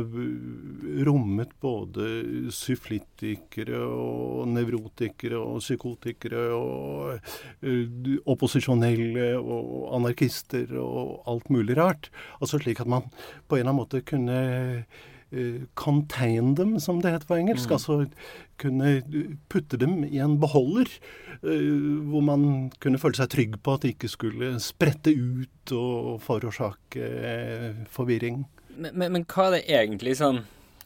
rommet 1.07 1.53
både 1.63 2.49
syflitikere 2.55 3.79
og 3.85 4.47
nevrotikere 4.51 5.39
og 5.39 5.63
psykotikere 5.63 6.45
og 6.55 7.17
uh, 7.65 8.13
opposisjonelle 8.31 9.33
og 9.39 9.89
anarkister 9.99 10.75
og 10.81 11.25
alt 11.29 11.51
mulig 11.53 11.77
rart. 11.79 12.11
Altså 12.41 12.61
slik 12.61 12.81
at 12.83 12.91
man 12.91 13.09
på 13.47 13.57
en 13.57 13.65
eller 13.65 13.71
annen 13.71 13.83
måte 13.83 14.05
kunne 14.05 14.39
contain 15.77 16.53
dem, 16.57 16.75
som 16.79 17.01
det 17.03 17.13
heter 17.13 17.29
på 17.29 17.37
engelsk. 17.39 17.69
Mm. 17.69 17.75
Altså 17.77 17.97
kunne 18.61 18.91
putte 19.51 19.79
dem 19.81 20.01
i 20.07 20.19
en 20.23 20.37
beholder 20.39 20.89
uh, 21.43 22.01
hvor 22.09 22.23
man 22.25 22.49
kunne 22.83 23.01
føle 23.01 23.19
seg 23.19 23.31
trygg 23.33 23.57
på 23.63 23.75
at 23.75 23.85
de 23.85 23.93
ikke 23.95 24.11
skulle 24.11 24.55
sprette 24.63 25.11
ut 25.11 25.75
og 25.75 26.19
forårsake 26.23 26.99
uh, 27.03 27.85
forvirring. 27.91 28.43
Men, 28.75 28.91
men, 28.93 29.11
men, 29.15 29.25
hva 29.31 29.49
er 29.49 29.57
det 29.57 29.63
egentlig 29.79 30.17
sånn 30.19 30.43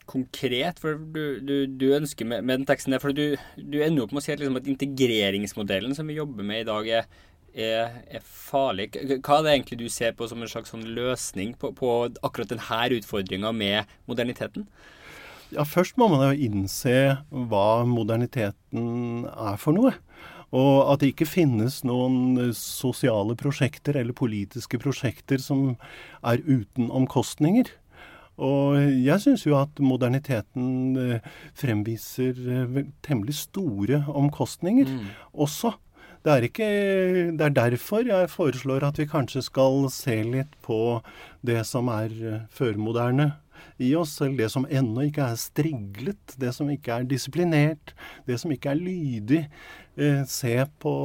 konkret? 0.09 0.81
For 0.81 0.97
du, 0.97 1.39
du, 1.45 1.55
du 1.69 1.87
ønsker 1.97 2.27
med, 2.27 2.45
med, 2.45 2.61
den 2.61 2.69
teksten 2.69 2.95
der, 2.95 3.01
for 3.03 3.13
du, 3.15 3.37
du 3.57 3.79
ender 3.81 4.05
opp 4.05 4.13
med 4.13 4.23
å 4.23 4.25
si 4.25 4.33
at, 4.33 4.41
liksom, 4.41 4.59
at 4.61 4.69
integreringsmodellen 4.69 5.97
som 5.97 6.09
vi 6.09 6.17
jobber 6.17 6.45
med 6.45 6.63
i 6.63 6.69
dag, 6.69 6.93
er, 6.99 7.09
er, 7.53 7.99
er, 8.09 8.23
farlig. 8.23 8.89
Hva 9.23 9.39
er 9.39 9.45
det 9.45 9.53
egentlig 9.53 9.79
du 9.81 9.89
ser 9.91 10.15
på 10.17 10.27
som 10.29 10.41
en 10.41 10.51
slags 10.51 10.73
sånn 10.73 10.87
løsning 10.95 11.55
på, 11.59 11.73
på 11.77 11.91
akkurat 12.25 12.51
denne 12.51 12.81
utfordringa 12.99 13.53
med 13.55 13.99
moderniteten? 14.09 14.67
Ja, 15.49 15.65
Først 15.65 15.97
må 15.97 16.09
man 16.11 16.27
jo 16.27 16.49
innse 16.49 17.17
hva 17.29 17.81
moderniteten 17.89 19.25
er 19.33 19.57
for 19.61 19.77
noe. 19.77 19.95
Og 20.49 20.89
at 20.89 21.01
det 21.01 21.11
ikke 21.13 21.29
finnes 21.29 21.83
noen 21.85 22.53
sosiale 22.57 23.35
prosjekter 23.37 23.99
eller 23.99 24.17
politiske 24.17 24.79
prosjekter 24.81 25.41
som 25.41 25.75
er 26.25 26.41
uten 26.45 26.89
omkostninger. 26.89 27.69
Og 28.39 28.79
jeg 28.79 29.19
syns 29.21 29.43
jo 29.43 29.57
at 29.59 29.81
moderniteten 29.83 30.95
eh, 30.97 31.29
fremviser 31.59 32.37
eh, 32.39 32.79
temmelig 33.05 33.35
store 33.41 34.05
omkostninger 34.07 34.87
mm. 34.87 35.09
også. 35.45 35.73
Det 36.19 36.31
er, 36.33 36.45
ikke, 36.49 36.69
det 37.39 37.45
er 37.45 37.53
derfor 37.55 38.03
jeg 38.03 38.29
foreslår 38.29 38.83
at 38.83 38.97
vi 38.99 39.05
kanskje 39.07 39.43
skal 39.45 39.85
se 39.93 40.17
litt 40.27 40.57
på 40.65 40.99
det 41.47 41.61
som 41.67 41.87
er 41.93 42.11
eh, 42.11 42.41
førmoderne 42.51 43.29
i 43.79 43.93
oss, 43.95 44.17
eller 44.19 44.35
det 44.41 44.49
som 44.51 44.67
ennå 44.67 45.07
ikke 45.07 45.29
er 45.31 45.39
striglet, 45.39 46.35
det 46.39 46.51
som 46.55 46.67
ikke 46.71 46.97
er 46.97 47.07
disiplinert, 47.07 47.93
det 48.27 48.39
som 48.41 48.51
ikke 48.51 48.73
er 48.73 48.81
lydig. 48.81 49.45
Eh, 49.95 50.25
se 50.27 50.57
på 50.83 50.95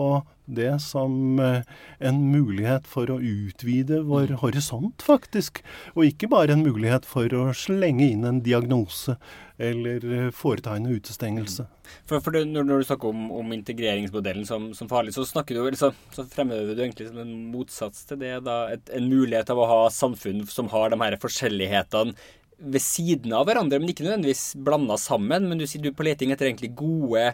det 0.45 0.81
som 0.83 1.39
eh, 1.41 1.63
en 1.99 2.21
mulighet 2.33 2.87
for 2.89 3.11
å 3.11 3.21
utvide 3.21 4.03
vår 4.05 4.35
mm. 4.35 4.41
horisont, 4.43 5.05
faktisk. 5.05 5.63
Og 5.95 6.11
ikke 6.11 6.29
bare 6.33 6.57
en 6.57 6.65
mulighet 6.67 7.09
for 7.09 7.33
å 7.37 7.47
slenge 7.57 8.07
inn 8.11 8.27
en 8.29 8.43
diagnose 8.45 9.17
eller 9.57 10.05
eh, 10.05 10.29
foreta 10.35 10.77
en 10.77 10.91
utestengelse. 10.91 11.65
Mm. 11.65 11.97
For, 12.11 12.21
for 12.21 12.37
det, 12.37 12.45
når, 12.51 12.69
du 12.69 12.89
snakker 12.89 13.13
om, 13.15 13.27
om 13.33 13.57
integreringsmodellen 13.57 14.47
som, 14.49 14.71
som, 14.77 14.91
farlig, 14.91 15.17
så, 15.17 15.27
snakker 15.29 15.57
du, 15.57 15.81
så, 15.81 15.93
så 16.15 16.27
fremhever 16.29 16.75
du 16.75 16.85
egentlig 16.85 17.11
som 17.11 17.21
en 17.25 17.35
motsats 17.55 18.07
til 18.11 18.21
det. 18.21 18.37
Da, 18.47 18.65
et, 18.75 18.89
en 18.95 19.11
mulighet 19.11 19.53
av 19.55 19.61
å 19.63 19.69
ha 19.71 19.83
samfunn 19.95 20.45
som 20.51 20.73
har 20.75 20.93
de 20.93 21.01
her 21.03 21.21
forskjellighetene 21.23 22.17
ved 22.65 22.83
siden 22.83 23.33
av 23.35 23.49
hverandre, 23.49 23.81
men 23.81 23.91
ikke 23.91 24.07
nødvendigvis 24.07 24.55
blanda 24.65 24.97
sammen. 25.01 25.49
Men 25.51 25.61
du 25.61 25.67
sier 25.69 25.83
du 25.83 25.91
er 25.91 25.97
på 25.99 26.07
leting 26.07 26.33
etter 26.33 26.49
egentlig 26.49 26.75
gode 26.79 27.33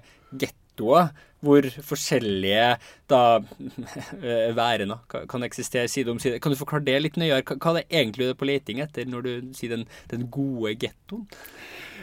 gettoer 0.71 1.11
hvor 1.41 1.65
forskjellige 1.65 2.77
da 3.09 3.21
eh, 4.21 4.51
værene 4.59 4.99
kan 5.09 5.43
eksistere 5.47 5.89
side 5.89 6.11
om 6.13 6.19
side. 6.21 6.41
Kan 6.41 6.53
du 6.53 6.59
forklare 6.59 6.85
det 6.85 6.99
litt 7.01 7.17
nøyere? 7.17 7.57
Hva 7.57 7.73
er 7.73 7.81
det 7.81 7.87
egentlig 7.89 8.27
du 8.27 8.33
er 8.35 8.41
på 8.41 8.49
leting 8.49 8.83
etter 8.85 9.09
når 9.09 9.25
du 9.25 9.33
sier 9.57 9.73
den, 9.73 9.87
den 10.13 10.29
gode 10.29 10.75
gettoen? 10.77 11.27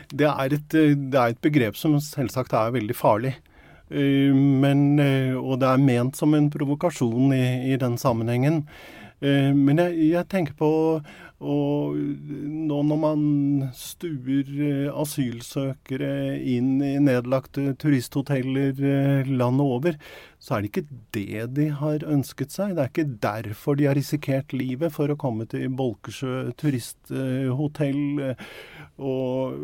Det 0.10 0.26
er, 0.26 0.54
et, 0.58 0.74
eh, 0.74 0.96
det 0.96 1.20
er 1.20 1.36
et 1.36 1.44
begrep 1.44 1.78
som 1.78 2.00
selvsagt 2.02 2.56
er 2.58 2.74
veldig 2.74 2.98
farlig. 2.98 3.36
Eh, 3.90 4.34
men, 4.34 5.00
og 5.38 5.60
det 5.62 5.70
er 5.70 5.86
ment 5.86 6.18
som 6.18 6.34
en 6.34 6.50
provokasjon 6.52 7.34
i, 7.36 7.74
i 7.74 7.82
den 7.82 7.98
sammenhengen. 8.02 8.66
Men 9.18 9.80
jeg, 9.82 9.96
jeg 10.12 10.30
tenker 10.30 10.54
på 10.54 10.68
og 11.38 11.94
nå 11.94 12.80
når 12.88 12.98
man 12.98 13.26
stuer 13.78 14.48
eh, 14.58 14.88
asylsøkere 14.90 16.40
inn 16.42 16.80
i 16.82 16.96
nedlagte 17.04 17.76
turisthoteller 17.78 18.80
eh, 18.82 19.30
landet 19.30 19.62
over, 19.78 20.00
så 20.42 20.56
er 20.56 20.64
det 20.64 20.72
ikke 20.72 20.98
det 21.14 21.46
de 21.58 21.68
har 21.78 22.06
ønsket 22.10 22.56
seg. 22.56 22.74
Det 22.74 22.84
er 22.84 22.90
ikke 22.90 23.20
derfor 23.22 23.78
de 23.78 23.86
har 23.90 23.98
risikert 23.98 24.56
livet 24.58 24.94
for 24.96 25.14
å 25.14 25.20
komme 25.20 25.46
til 25.50 25.70
Bolkesjø 25.78 26.56
turisthotell 26.58 28.02
eh, 28.32 28.48
og 28.98 29.62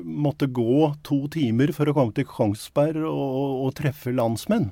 måtte 0.00 0.48
gå 0.48 0.86
to 1.04 1.26
timer 1.32 1.74
for 1.76 1.90
å 1.90 1.96
komme 1.96 2.16
til 2.16 2.24
Kongsberg 2.28 3.04
og, 3.04 3.66
og 3.66 3.74
treffe 3.76 4.14
landsmenn. 4.16 4.70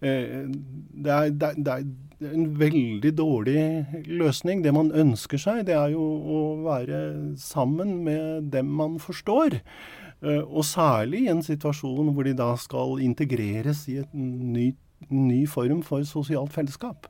Det 0.00 1.12
er, 1.12 1.34
det, 1.36 1.68
er 1.68 1.84
en 2.30 2.58
veldig 2.58 3.12
dårlig 3.18 3.84
løsning. 4.06 4.62
Det 4.64 4.72
man 4.74 4.92
ønsker 4.94 5.40
seg, 5.40 5.66
det 5.66 5.76
er 5.76 5.81
jo 5.90 6.02
å 6.02 6.40
være 6.64 7.00
sammen 7.40 7.98
med 8.06 8.52
dem 8.54 8.70
man 8.70 8.98
forstår. 9.02 9.58
Eh, 10.22 10.42
og 10.42 10.64
særlig 10.64 11.24
i 11.24 11.32
en 11.32 11.42
situasjon 11.42 12.12
hvor 12.14 12.28
de 12.28 12.36
da 12.38 12.52
skal 12.60 13.02
integreres 13.02 13.88
i 13.90 13.98
en 14.04 14.28
ny, 14.54 14.68
ny 15.10 15.42
form 15.50 15.82
for 15.82 16.06
sosialt 16.06 16.54
fellesskap. 16.54 17.08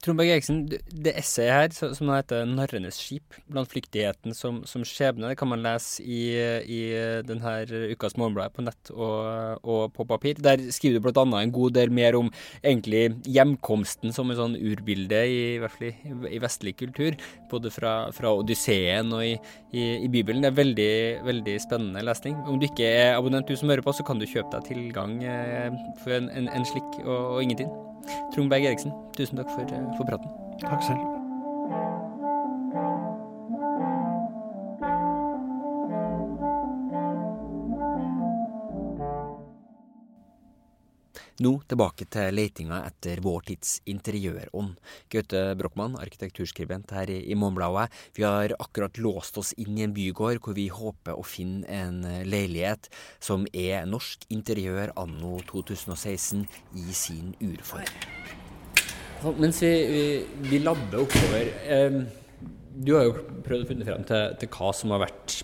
Trond 0.00 0.16
Berg 0.16 0.30
Eriksen, 0.32 0.62
det 0.64 1.12
essayet 1.20 1.74
her 1.76 1.92
som 1.92 2.08
heter 2.08 2.46
'Narrenes 2.48 2.96
skip 2.96 3.34
blant 3.52 3.68
flyktigheten 3.68 4.32
som, 4.32 4.62
som 4.64 4.80
skjebne', 4.80 5.28
det 5.28 5.36
kan 5.36 5.50
man 5.50 5.60
lese 5.60 6.00
i, 6.00 6.40
i 6.64 6.80
denne 7.28 7.52
ukas 7.92 8.16
Morgenbladet 8.16 8.54
på 8.56 8.64
nett 8.64 8.92
og, 8.94 9.60
og, 9.60 9.92
på 9.92 10.06
papir. 10.08 10.40
Der 10.40 10.56
skriver 10.72 10.96
du 10.96 11.10
bl.a. 11.10 11.42
en 11.42 11.52
god 11.52 11.76
del 11.76 11.92
mer 11.92 12.16
om 12.16 12.32
egentlig 12.64 13.10
hjemkomsten 13.28 14.16
som 14.16 14.32
et 14.32 14.40
sånn 14.40 14.56
urbilde, 14.56 15.20
i, 15.20 15.42
i 15.58 15.60
hvert 15.60 15.76
fall 15.76 15.90
i, 15.90 15.92
i 16.32 16.40
vestlig 16.40 16.78
kultur. 16.80 17.20
Både 17.52 17.68
fra, 17.68 18.08
fra 18.16 18.32
Odysseen 18.40 19.12
og 19.12 19.26
i, 19.26 19.36
i, 19.76 20.08
Bibelen. 20.08 20.40
Det 20.40 20.48
er 20.54 20.60
veldig, 20.62 20.94
veldig 21.28 21.60
spennende 21.60 22.06
lesning. 22.08 22.40
Om 22.48 22.56
du 22.56 22.70
ikke 22.70 22.88
er 22.88 23.18
abonnent, 23.18 23.52
du 23.52 23.52
som 23.52 23.68
hører 23.68 23.84
på, 23.84 23.92
så 23.92 24.08
kan 24.08 24.16
du 24.16 24.24
kjøpe 24.24 24.56
deg 24.56 24.72
tilgang 24.72 25.20
eh, 25.20 25.68
for 26.00 26.16
en, 26.16 26.32
en, 26.32 26.48
en 26.48 26.68
slikk 26.72 27.02
og, 27.04 27.36
og 27.36 27.44
ingenting. 27.44 27.68
Trond 28.34 28.50
Berg 28.50 28.64
Eriksen, 28.64 28.92
tusen 29.16 29.36
takk 29.36 29.50
for, 29.50 29.62
eh, 29.62 29.96
for 29.96 30.04
praten. 30.04 30.30
Takk 30.60 30.82
selv. 30.82 31.19
Nå 41.40 41.54
tilbake 41.64 42.04
til 42.12 42.34
letinga 42.36 42.82
etter 42.84 43.22
vår 43.24 43.46
tids 43.48 43.78
interiørånd. 43.88 44.74
Gaute 45.08 45.40
Brochmann, 45.56 45.94
arkitekturskribent 45.96 46.92
her 46.92 47.08
i 47.08 47.32
Morgenbladet. 47.32 47.86
Vi 48.18 48.26
har 48.26 48.52
akkurat 48.60 49.00
låst 49.00 49.40
oss 49.40 49.54
inn 49.56 49.78
i 49.78 49.86
en 49.86 49.94
bygård 49.96 50.42
hvor 50.44 50.58
vi 50.58 50.66
håper 50.68 51.16
å 51.16 51.24
finne 51.24 51.64
en 51.64 52.04
leilighet 52.28 52.90
som 53.24 53.48
er 53.56 53.88
norsk 53.88 54.28
interiør 54.28 54.92
anno 55.00 55.38
2016 55.48 56.44
i 56.76 56.92
sin 56.92 57.32
urform. 57.40 57.88
Mens 59.40 59.62
vi, 59.64 59.72
vi, 59.88 60.04
vi 60.48 60.60
labber 60.60 61.02
oppover 61.02 61.48
eh, 61.68 61.96
Du 62.72 62.94
har 62.96 63.04
jo 63.04 63.16
prøvd 63.44 63.64
å 63.64 63.68
finne 63.68 63.88
frem 63.88 64.04
til, 64.08 64.36
til 64.40 64.52
hva 64.52 64.70
som 64.76 64.92
har 64.92 65.02
vært 65.08 65.40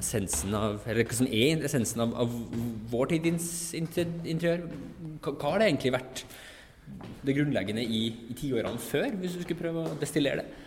essensen 0.00 0.54
av 0.56 0.86
Eller 0.88 1.06
hva 1.06 1.16
som 1.16 1.28
er 1.28 1.64
essensen 1.66 2.02
av, 2.04 2.14
av 2.24 2.32
vår 2.92 3.12
tids 3.14 3.50
interiør. 3.76 4.66
Hva, 5.24 5.34
har 5.46 5.60
det 5.60 5.70
egentlig 5.70 5.94
vært 5.96 6.24
det 7.24 7.36
grunnleggende 7.36 7.84
i, 7.84 8.02
i 8.32 8.36
tiårene 8.38 8.80
før, 8.82 9.12
hvis 9.20 9.36
du 9.36 9.44
skulle 9.44 9.60
prøve 9.60 9.84
å 9.84 9.98
destillere 10.00 10.42
det? 10.42 10.66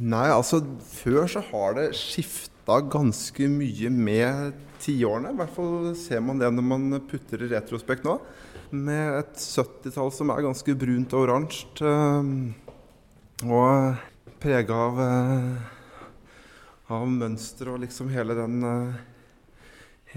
Nei, 0.00 0.28
altså 0.32 0.62
før 0.88 1.26
så 1.28 1.42
har 1.50 1.76
det 1.76 1.90
skifta 1.98 2.78
ganske 2.92 3.48
mye 3.52 3.90
med 3.92 4.56
tiårene. 4.82 5.34
I 5.34 5.40
hvert 5.40 5.52
fall 5.52 5.92
ser 5.98 6.22
man 6.24 6.40
det 6.40 6.48
når 6.54 6.64
man 6.64 7.02
putter 7.08 7.44
i 7.44 7.50
retrospekt 7.52 8.06
nå. 8.08 8.16
Med 8.72 9.18
et 9.18 9.36
70-tall 9.36 10.08
som 10.16 10.32
er 10.32 10.46
ganske 10.46 10.76
brunt 10.80 11.12
og 11.12 11.26
oransje. 11.26 11.84
Eh, 11.84 12.32
og 13.42 14.38
prega 14.42 14.78
av 14.86 15.00
eh, 15.02 15.81
av 16.90 17.06
mønster 17.06 17.70
og 17.72 17.82
liksom 17.84 18.10
hele 18.12 18.34
den, 18.34 18.62
eh, 18.64 19.00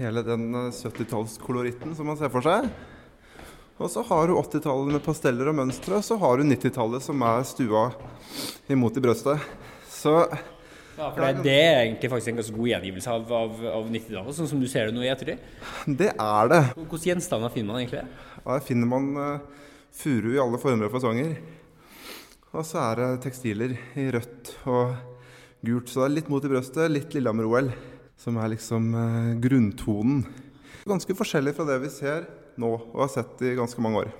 hele 0.00 0.22
den 0.26 0.48
70-tallskoloritten 0.72 1.94
som 1.94 2.10
man 2.10 2.18
ser 2.18 2.32
for 2.32 2.42
seg. 2.42 2.68
Og 3.76 3.90
så 3.92 4.02
har 4.08 4.28
du 4.28 4.38
80-tallet 4.40 4.94
med 4.94 5.04
pasteller 5.04 5.50
og 5.50 5.58
mønstre, 5.58 5.98
og 5.98 6.04
så 6.04 6.16
har 6.16 6.38
du 6.38 6.48
90-tallet 6.48 7.04
som 7.04 7.22
er 7.28 7.42
stua 7.44 7.90
imot 8.72 8.96
i 8.96 9.02
brøstet. 9.04 9.42
Så 9.92 10.14
ja, 10.96 11.10
for 11.10 11.20
det, 11.20 11.42
det, 11.44 11.56
er 11.60 11.82
egentlig 11.82 12.08
faktisk 12.08 12.32
en 12.32 12.38
ganske 12.40 12.56
god 12.56 12.70
gjengivelse 12.70 13.12
av, 13.12 13.32
av, 13.36 13.58
av 13.68 13.90
90-tallet, 13.92 14.36
sånn 14.38 14.48
som 14.48 14.62
du 14.62 14.68
ser 14.72 14.88
det 14.88 14.96
nå 14.96 15.04
i 15.04 15.10
ettertid? 15.12 15.44
Det 15.84 16.08
er 16.08 16.48
det. 16.52 16.62
Hvilke 16.78 17.02
gjenstander 17.04 17.52
finner 17.52 17.74
man 17.74 17.82
egentlig? 17.82 18.06
Ja, 18.38 18.46
Der 18.48 18.64
finner 18.64 18.88
man 18.88 19.10
uh, 19.20 19.66
furu 19.92 20.30
i 20.32 20.40
alle 20.40 20.60
former 20.62 20.88
og 20.88 20.96
fasonger. 20.96 21.36
Og 22.56 22.64
så 22.64 22.80
er 22.80 23.02
det 23.02 23.10
tekstiler 23.26 23.76
i 24.00 24.06
rødt 24.14 24.54
og 24.72 25.15
gult. 25.64 25.88
Så 25.90 26.02
det 26.02 26.08
er 26.08 26.16
litt 26.18 26.30
mot 26.32 26.44
i 26.44 26.50
brøstet, 26.50 26.90
litt 26.92 27.14
Lillehammer-OL, 27.16 27.70
som 28.20 28.36
er 28.42 28.52
liksom 28.52 28.92
eh, 29.00 29.32
grunntonen. 29.42 30.24
Ganske 30.86 31.16
forskjellig 31.18 31.56
fra 31.56 31.66
det 31.68 31.80
vi 31.82 31.90
ser 31.90 32.28
nå, 32.60 32.70
og 32.92 33.02
har 33.04 33.12
sett 33.12 33.42
i 33.44 33.56
ganske 33.58 33.82
mange 33.82 34.04
år. 34.04 34.12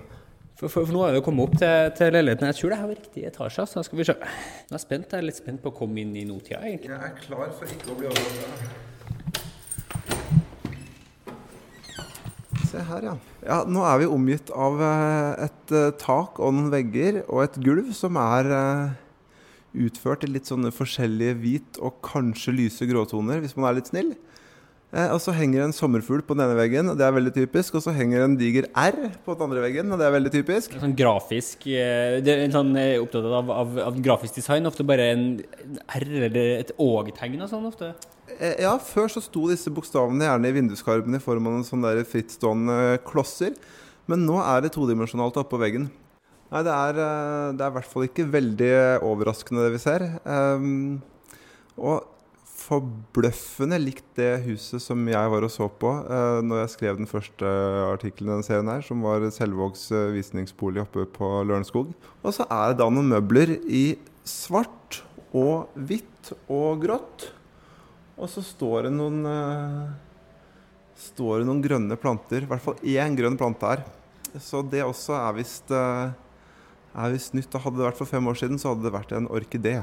For, 0.56 0.70
for, 0.72 0.86
for 0.88 0.92
nå 0.94 1.02
har 1.04 1.12
vi 1.12 1.20
kommet 1.24 1.50
opp 1.50 1.58
til, 1.60 1.90
til 1.98 2.14
leiligheten. 2.16 2.48
Jeg 2.48 2.56
tror 2.56 2.72
det 2.72 2.78
er 2.78 2.88
riktig 2.94 3.22
etasje. 3.28 3.66
Så 3.68 3.82
skal 3.84 4.00
vi 4.00 4.06
se. 4.08 4.14
Nå 4.16 4.72
er 4.72 4.78
jeg 4.78 4.84
spent. 4.86 5.12
Jeg 5.12 5.20
er 5.20 5.26
litt 5.28 5.36
spent 5.36 5.60
på 5.60 5.68
å 5.68 5.76
komme 5.76 6.00
inn 6.00 6.14
i 6.16 6.24
nåtida, 6.24 6.62
egentlig. 6.64 6.94
Jeg 6.94 7.12
er 7.12 7.16
klar 7.20 7.52
for 7.58 7.68
ikke 7.76 7.92
å 7.92 7.96
bli 8.00 8.08
overrasket. 8.08 8.84
Se 12.66 12.82
her, 12.88 13.04
ja. 13.04 13.14
ja. 13.44 13.58
Nå 13.68 13.84
er 13.84 14.00
vi 14.00 14.08
omgitt 14.10 14.48
av 14.56 14.80
eh, 14.82 15.44
et 15.44 15.74
uh, 15.76 15.92
tak 16.00 16.40
og 16.40 16.56
noen 16.56 16.72
vegger 16.72 17.20
og 17.26 17.44
et 17.44 17.60
gulv 17.62 17.92
som 17.94 18.16
er 18.20 18.48
uh, 18.50 18.96
utført 19.86 20.24
i 20.24 20.30
litt 20.30 20.48
sånne 20.48 20.72
forskjellige 20.74 21.36
hvit 21.42 21.78
og 21.84 22.00
kanskje 22.06 22.54
lyse 22.56 22.88
gråtoner, 22.88 23.42
hvis 23.42 23.56
man 23.58 23.70
er 23.70 23.78
litt 23.80 23.92
snill. 23.92 24.14
Eh, 24.94 25.10
og 25.10 25.18
så 25.20 25.34
henger 25.34 25.64
en 25.64 25.74
sommerfugl 25.74 26.22
på 26.24 26.36
den 26.36 26.44
ene 26.46 26.56
veggen, 26.56 26.88
og 26.92 26.98
det 26.98 27.04
er 27.04 27.14
veldig 27.16 27.32
typisk. 27.34 27.76
Og 27.76 27.82
så 27.84 27.94
henger 27.96 28.22
en 28.24 28.36
diger 28.38 28.68
R 28.70 28.98
på 29.26 29.34
den 29.34 29.46
andre 29.48 29.64
veggen, 29.64 29.90
og 29.90 30.00
det 30.00 30.06
er 30.06 30.14
veldig 30.14 30.32
typisk. 30.32 30.76
Sånn 30.80 30.94
grafisk 30.96 31.66
eh, 31.68 32.18
det 32.24 32.32
er 32.32 32.44
en 32.46 32.54
sånn, 32.54 32.74
er 32.80 33.02
opptatt 33.02 33.26
av, 33.26 33.50
av, 33.52 33.78
av 33.90 33.98
grafisk 34.02 34.38
design. 34.38 34.68
Ofte 34.70 34.86
bare 34.86 35.10
en 35.12 35.26
R 35.98 36.06
eller 36.30 36.52
et 36.60 36.72
Åg-tegn 36.80 37.42
og 37.42 37.50
sånn 37.52 37.66
ofte. 37.68 37.92
Eh, 38.38 38.62
ja, 38.62 38.76
før 38.82 39.10
så 39.12 39.24
sto 39.24 39.48
disse 39.50 39.72
bokstavene 39.74 40.30
gjerne 40.30 40.52
i 40.52 40.56
vinduskarmen 40.56 41.18
i 41.18 41.22
form 41.22 41.50
av 41.50 41.58
noen 41.58 41.66
sånne 41.66 41.96
der 41.98 42.08
frittstående 42.08 43.00
klosser. 43.06 43.58
Men 44.06 44.22
nå 44.28 44.38
er 44.44 44.62
det 44.62 44.74
todimensjonalt 44.76 45.38
oppå 45.42 45.58
veggen. 45.58 45.90
Nei, 46.46 46.62
det 46.62 46.72
er, 46.72 46.98
det 47.58 47.64
er 47.64 47.72
i 47.72 47.74
hvert 47.74 47.88
fall 47.90 48.06
ikke 48.06 48.28
veldig 48.30 48.74
overraskende 49.04 49.64
det 49.66 49.72
vi 49.74 49.80
ser. 49.82 50.04
Um, 50.22 51.00
og 51.76 52.04
forbløffende 52.66 53.78
likt 53.78 54.06
det 54.18 54.30
huset 54.46 54.82
som 54.82 55.02
jeg 55.10 55.30
var 55.32 55.44
og 55.46 55.52
så 55.52 55.68
på 55.70 55.90
uh, 56.06 56.40
når 56.42 56.64
jeg 56.64 56.72
skrev 56.74 56.98
den 56.98 57.10
første 57.10 57.50
artikkelen 57.92 58.30
i 58.30 58.34
denne 58.36 58.46
serien, 58.46 58.70
her, 58.70 58.84
som 58.86 59.02
var 59.06 59.26
Selvågs 59.34 59.88
uh, 59.94 60.08
visningsbolig 60.14 60.82
oppe 60.82 61.06
på 61.16 61.30
Lørenskog. 61.46 61.92
Og 62.22 62.34
så 62.34 62.46
er 62.46 62.72
det 62.72 62.80
da 62.80 62.88
noen 62.90 63.10
møbler 63.12 63.56
i 63.66 63.84
svart 64.26 65.02
og 65.36 65.74
hvitt 65.74 66.32
og 66.46 66.82
grått. 66.82 67.28
Og 68.16 68.30
så 68.32 68.42
står 68.42 68.86
det 68.88 68.94
noen 68.96 69.20
uh, 69.28 69.90
står 70.96 71.42
det 71.42 71.50
noen 71.50 71.64
grønne 71.64 71.98
planter. 72.00 72.46
I 72.46 72.50
hvert 72.50 72.64
fall 72.64 72.78
én 72.86 73.18
grønn 73.18 73.38
plante 73.38 73.74
her. 73.74 73.84
Så 74.42 74.62
det 74.64 74.82
også 74.84 75.14
er 75.18 75.36
visst 75.36 75.70
er 76.96 77.14
visst 77.14 77.36
nytt. 77.36 77.52
Hadde 77.52 77.78
det 77.78 77.86
vært 77.90 78.00
for 78.00 78.08
fem 78.08 78.26
år 78.30 78.38
siden, 78.40 78.60
så 78.60 78.72
hadde 78.72 78.86
det 78.86 78.94
vært 78.94 79.14
en 79.16 79.28
orkidé. 79.28 79.78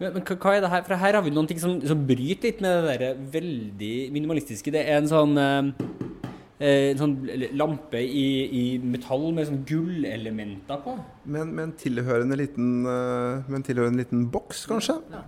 Men, 0.00 0.14
men, 0.16 0.24
hva 0.24 0.54
er 0.56 0.62
det 0.64 0.70
her? 0.72 0.84
For 0.86 0.96
her 1.02 1.18
har 1.18 1.24
vi 1.26 1.32
noen 1.34 1.48
ting 1.48 1.60
som, 1.60 1.76
som 1.84 2.06
bryter 2.08 2.48
litt 2.48 2.62
med 2.64 2.86
det 2.86 2.94
der 3.02 3.18
veldig 3.34 3.96
minimalistiske. 4.14 4.72
Det 4.72 4.86
er 4.86 4.96
en 4.96 5.10
sånn, 5.10 5.36
eh, 5.36 5.90
eh 6.64 6.86
en 6.94 7.02
sånn 7.02 7.16
lampe 7.60 8.00
i, 8.00 8.24
i, 8.48 8.62
metall 8.80 9.28
med 9.36 9.50
sånn 9.50 9.60
gullelementer 9.68 10.80
på. 10.86 10.96
Med, 11.26 11.52
med, 11.52 11.66
en 11.66 11.76
tilhørende 11.84 12.40
liten, 12.40 12.72
uh, 12.88 13.44
med 13.44 13.60
en 13.60 13.68
tilhørende 13.68 14.00
liten 14.00 14.24
boks, 14.32 14.64
kanskje? 14.72 14.96
Ja. 15.12 15.26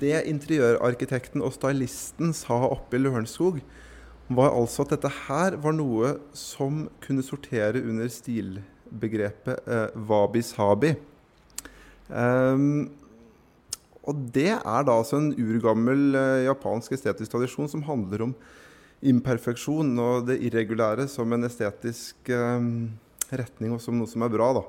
Det 0.00 0.24
interiørarkitekten 0.26 1.44
og 1.44 1.54
stylisten 1.54 2.32
sa 2.34 2.64
oppe 2.66 2.98
i 2.98 3.04
Lørenskog, 3.04 3.62
var 4.34 4.54
altså 4.56 4.82
at 4.82 4.94
dette 4.96 5.10
her 5.26 5.58
var 5.60 5.74
noe 5.76 6.16
som 6.34 6.86
kunne 7.04 7.22
sortere 7.22 7.82
under 7.84 8.08
stilbegrepet 8.94 9.68
eh, 9.68 9.88
wabi-sabi. 9.94 10.94
Um, 12.08 12.90
og 14.04 14.14
det 14.34 14.52
er 14.52 14.84
da 14.84 14.98
altså 14.98 15.16
en 15.16 15.32
urgammel 15.32 16.14
eh, 16.14 16.44
japansk 16.44 16.92
estetisk 16.92 17.32
tradisjon 17.32 17.68
som 17.68 17.82
handler 17.82 18.26
om 18.26 18.34
imperfeksjon 19.04 19.96
og 19.98 20.26
det 20.28 20.42
irregulære 20.44 21.08
som 21.08 21.32
en 21.32 21.44
estetisk 21.44 22.28
eh, 22.28 22.66
retning 23.32 23.72
og 23.72 23.80
som 23.80 23.96
noe 23.96 24.08
som 24.08 24.22
er 24.22 24.32
bra. 24.32 24.52
da. 24.60 24.64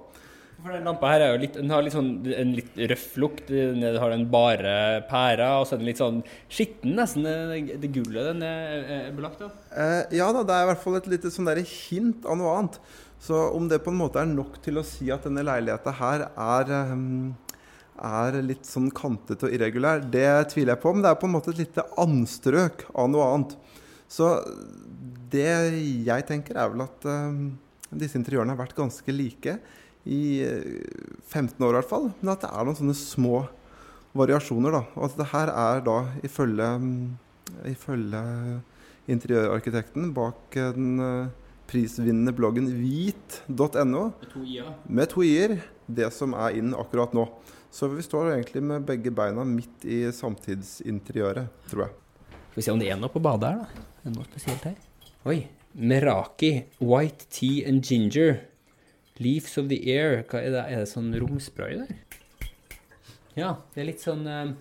For 0.63 0.71
den 0.71 0.87
lampa 0.87 1.09
her 1.11 1.21
er 1.21 1.33
jo 1.33 1.39
litt, 1.41 1.57
den 1.59 1.71
har 1.73 1.83
litt 1.83 1.93
sånn, 1.93 2.11
en 2.31 2.53
litt 2.55 2.77
røff 2.89 3.09
lukt. 3.19 3.49
Den 3.51 3.83
har 3.99 4.13
den 4.13 4.23
bare 4.31 5.03
pæra, 5.09 5.49
og 5.59 5.67
så 5.67 5.75
er 5.75 5.81
den 5.81 5.89
litt 5.89 5.99
sånn 6.01 6.21
skitten 6.47 6.95
nesten, 6.97 7.27
det, 7.27 7.75
det 7.83 7.91
gullet 7.93 8.31
den 8.31 8.45
er, 8.47 8.85
er 8.95 9.09
belagt 9.15 9.43
av. 9.45 9.51
Eh, 9.75 10.15
ja 10.17 10.29
da, 10.33 10.45
det 10.47 10.55
er 10.55 10.65
i 10.65 10.69
hvert 10.71 10.83
fall 10.85 10.99
et 11.01 11.09
lite 11.11 11.33
sånn 11.33 11.49
der 11.49 11.59
hint 11.59 12.25
av 12.25 12.39
noe 12.39 12.55
annet. 12.55 12.79
Så 13.21 13.37
om 13.55 13.67
det 13.69 13.81
på 13.83 13.93
en 13.93 13.99
måte 13.99 14.21
er 14.21 14.29
nok 14.29 14.59
til 14.63 14.79
å 14.79 14.85
si 14.85 15.09
at 15.13 15.25
denne 15.25 15.45
leiligheta 15.45 15.93
her 15.97 16.27
er 16.29 16.71
um, 16.91 17.33
er 17.95 18.41
litt 18.43 18.67
sånn 18.67 18.89
kantete 18.91 19.47
og 19.47 19.53
irregulær, 19.55 20.01
det 20.03 20.27
tviler 20.51 20.73
jeg 20.73 20.81
på. 20.83 20.91
Men 20.93 21.05
det 21.05 21.13
er 21.13 21.21
på 21.21 21.29
en 21.29 21.35
måte 21.37 21.53
et 21.53 21.61
lite 21.63 21.85
anstrøk 22.01 22.83
av 22.91 23.09
noe 23.11 23.29
annet. 23.31 23.55
Så 24.11 24.33
det 25.31 25.47
jeg 26.05 26.27
tenker, 26.27 26.59
er 26.59 26.73
vel 26.73 26.85
at 26.85 27.07
uh, 27.07 27.31
disse 27.95 28.19
interiørene 28.19 28.53
har 28.53 28.61
vært 28.65 28.77
ganske 28.77 29.15
like 29.15 29.57
i 30.05 30.21
15 31.31 31.57
år 31.65 31.71
i 31.71 31.77
hvert 31.79 31.89
fall. 31.89 32.09
Men 32.19 32.35
at 32.35 32.43
det 32.43 32.51
er 32.51 32.67
noen 32.67 32.77
sånne 32.77 32.97
små 32.99 33.45
variasjoner. 34.15 34.75
da, 34.75 34.83
Og 34.95 35.09
at 35.09 35.17
det 35.19 35.31
her 35.31 35.51
er 35.51 35.81
da 35.85 35.97
ifølge, 36.23 36.69
ifølge 37.71 38.21
interiørarkitekten 39.11 40.13
bak 40.15 40.55
den 40.55 41.31
prisvinnende 41.69 42.33
bloggen 42.35 42.67
hvit.no 42.77 44.07
med 44.85 45.09
to 45.11 45.25
i-er 45.25 45.57
det 45.87 46.09
som 46.13 46.33
er 46.37 46.57
inn 46.59 46.73
akkurat 46.77 47.13
nå. 47.15 47.27
Så 47.75 47.89
vi 47.91 48.03
står 48.05 48.31
egentlig 48.35 48.63
med 48.63 48.85
begge 48.87 49.11
beina 49.11 49.43
midt 49.43 49.83
i 49.83 50.05
samtidsinteriøret, 50.15 51.51
tror 51.69 51.85
jeg. 51.85 51.95
Skal 52.29 52.61
vi 52.61 52.65
se 52.67 52.73
om 52.73 52.79
det 52.79 52.87
er 52.93 52.99
noe 53.01 53.11
på 53.11 53.19
badet 53.19 53.51
her, 53.51 53.65
da. 53.65 53.85
Er 53.99 54.05
det 54.07 54.13
noe 54.15 54.27
spesielt 54.29 54.67
her? 54.69 54.77
Oi. 55.27 55.39
Meraki. 55.75 56.51
White 56.79 57.27
tea 57.29 57.65
and 57.67 57.83
ginger. 57.83 58.45
Leaves 59.19 59.57
of 59.59 59.67
the 59.67 59.81
air. 59.91 60.21
Hva 60.29 60.39
er 60.39 60.55
det? 60.55 60.63
Er 60.71 60.85
det 60.85 60.91
sånn 60.93 61.11
romspray 61.19 61.81
der? 61.81 61.91
Ja, 63.35 63.57
det 63.73 63.83
er 63.83 63.89
litt 63.91 64.05
sånn 64.05 64.23
um... 64.23 64.55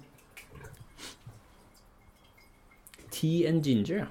Tea 3.15 3.47
and 3.47 3.63
ginger, 3.63 4.01
ja. 4.03 4.11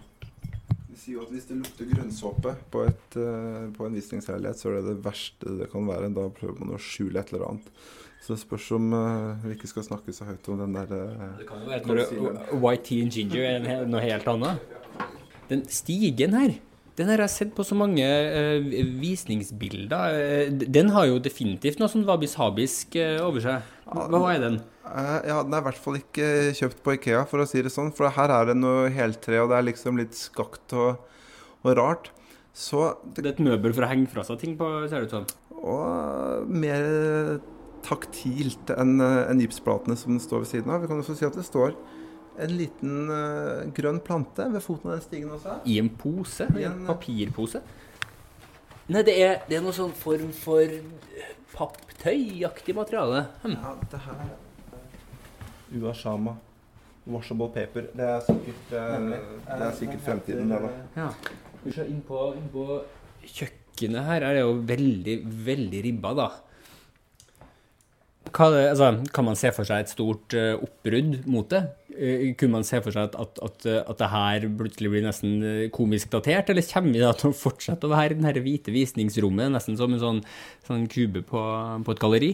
Sier 1.03 1.17
jo 1.17 1.25
at 1.25 1.33
hvis 1.35 1.49
det 1.49 1.57
lukter 1.59 1.87
grønnsåpe 1.89 2.53
på, 2.71 2.85
et, 2.87 3.15
uh, 3.19 3.65
på 3.75 3.83
en 3.83 3.95
visningsleilighet, 3.97 4.55
så 4.55 4.69
er 4.69 4.77
det 4.77 4.93
det 4.93 5.03
verste 5.03 5.55
det 5.59 5.67
kan 5.73 5.83
være. 5.89 6.13
Da 6.15 6.29
prøver 6.31 6.61
man 6.61 6.77
å 6.77 6.79
skjule 6.79 7.19
et 7.19 7.33
eller 7.33 7.49
annet. 7.49 7.67
Så 8.23 8.37
det 8.37 8.43
spørs 8.45 8.69
om 8.77 8.85
uh, 8.95 9.41
vi 9.43 9.57
ikke 9.57 9.67
skal 9.67 9.83
snakke 9.89 10.15
så 10.15 10.29
høyt 10.29 10.47
om 10.53 10.61
den 10.63 10.77
der 10.77 10.93
uh, 10.95 11.25
Det 11.41 11.47
kan 11.49 11.65
jo 11.65 11.73
være 11.73 12.05
at 12.07 12.53
White 12.55 12.87
tea 12.87 13.03
and 13.03 13.17
ginger 13.17 13.43
er 13.49 13.83
noe 13.89 14.03
helt 14.05 14.29
annet. 14.31 14.63
Den 15.49 15.65
stigen 15.67 16.37
her, 16.39 16.55
den 16.97 17.09
har 17.09 17.23
jeg 17.23 17.33
sett 17.33 17.53
på 17.57 17.65
så 17.65 17.77
mange 17.77 18.03
uh, 18.05 18.73
visningsbilder. 19.01 20.51
den 20.63 20.91
har 20.93 21.07
jo 21.09 21.21
definitivt 21.23 21.81
noe 21.81 21.91
sånn 21.91 22.05
wabi-sabisk 22.07 22.97
over 23.23 23.43
seg. 23.43 23.71
Hva 23.89 24.23
er 24.33 24.43
den? 24.43 24.59
ja, 24.83 25.39
Den 25.43 25.55
er 25.55 25.63
i 25.63 25.67
hvert 25.67 25.79
fall 25.79 25.97
ikke 25.99 26.27
kjøpt 26.57 26.83
på 26.85 26.95
Ikea, 26.97 27.23
for 27.29 27.43
å 27.43 27.47
si 27.49 27.63
det 27.63 27.71
sånn. 27.73 27.93
For 27.95 28.11
her 28.13 28.33
er 28.33 28.51
det 28.51 28.57
noe 28.59 28.91
heltre, 28.93 29.39
og 29.41 29.51
det 29.51 29.57
er 29.59 29.67
liksom 29.69 29.99
litt 29.99 30.17
skakt 30.17 30.75
og, 30.77 31.01
og 31.63 31.77
rart. 31.79 32.11
Så 32.53 32.91
det, 33.03 33.23
det 33.23 33.29
er 33.31 33.33
et 33.33 33.43
møbel 33.47 33.73
for 33.73 33.85
å 33.85 33.89
henge 33.89 34.11
fra 34.11 34.25
seg 34.27 34.41
ting 34.43 34.57
på, 34.59 34.69
ser 34.85 35.01
det 35.01 35.09
ut 35.09 35.17
som? 35.17 35.27
Og 35.63 36.49
mer 36.51 37.39
taktilt 37.83 38.71
enn 38.77 39.01
en 39.03 39.41
gipsplatene 39.41 39.97
som 39.99 40.19
står 40.21 40.43
ved 40.43 40.51
siden 40.51 40.73
av. 40.73 40.83
Vi 40.83 40.91
kan 40.91 41.01
også 41.01 41.17
si 41.17 41.27
at 41.27 41.35
det 41.37 41.45
står 41.47 41.73
en 42.41 42.53
liten 42.57 43.09
uh, 43.11 43.63
grønn 43.75 43.99
plante 44.03 44.45
ved 44.53 44.63
foten 44.63 44.89
av 44.91 44.97
den 44.97 45.05
stigen 45.05 45.33
også. 45.35 45.57
I 45.69 45.79
en 45.81 45.91
pose? 45.99 46.47
I 46.57 46.65
en 46.69 46.85
papirpose? 46.87 47.61
Nei, 48.91 49.03
det 49.07 49.15
er, 49.21 49.35
det 49.47 49.59
er 49.59 49.63
noe 49.63 49.75
sånn 49.75 49.93
form 49.95 50.31
for 50.35 50.79
papptøyaktig 51.53 52.75
materiale. 52.75 53.27
Hm. 53.43 53.59
Ja, 53.59 53.75
det 53.93 54.01
her 54.07 54.33
Uashama. 55.73 56.35
Washable 57.09 57.49
paper. 57.51 57.89
Det 57.97 58.05
er 58.07 58.21
sikkert, 58.23 58.67
uh, 58.71 59.09
det 59.47 59.65
er 59.65 59.73
sikkert 59.75 60.05
fremtiden, 60.05 60.51
det, 60.51 60.59
da. 60.63 61.01
Ja. 61.01 61.09
Vi 61.63 61.73
ser 61.75 61.89
inn 61.91 61.99
på, 62.05 62.19
inn 62.39 62.47
på 62.51 62.67
kjøkkenet 63.23 64.07
her 64.07 64.23
er 64.27 64.37
det 64.37 64.43
jo 64.43 64.53
veldig, 64.69 65.15
veldig 65.47 65.81
ribba, 65.87 66.13
da. 66.19 66.27
Hva, 68.33 68.47
altså, 68.71 68.89
kan 69.13 69.27
man 69.27 69.37
se 69.37 69.51
for 69.53 69.67
seg 69.67 69.83
et 69.83 69.91
stort 69.93 70.33
uh, 70.33 70.55
oppbrudd 70.57 71.21
mot 71.29 71.45
det? 71.51 71.61
Uh, 71.93 72.31
kunne 72.39 72.57
man 72.57 72.65
se 72.65 72.79
for 72.81 72.95
seg 72.95 73.11
at, 73.11 73.17
at, 73.21 73.41
at, 73.45 73.67
at, 73.83 73.99
det 73.99 74.09
her 74.09 74.47
plutselig 74.57 74.89
blir 74.89 75.05
nesten 75.05 75.35
eh, 75.45 75.67
komisk 75.73 76.09
datert, 76.15 76.49
eller 76.49 76.65
kommer 76.65 76.97
vi 76.97 77.03
da 77.03 77.11
til 77.17 77.29
å 77.29 77.37
fortsette 77.37 77.85
å 77.85 77.93
være 77.93 78.17
i 78.17 78.33
det 78.33 78.43
hvite 78.45 78.73
visningsrommet, 78.73 79.53
nesten 79.53 79.77
som 79.77 79.93
en 79.93 80.01
sånn, 80.01 80.21
sånn 80.65 80.87
kube 80.89 81.21
på, 81.29 81.43
på, 81.85 81.93
et 81.93 82.01
galleri? 82.01 82.31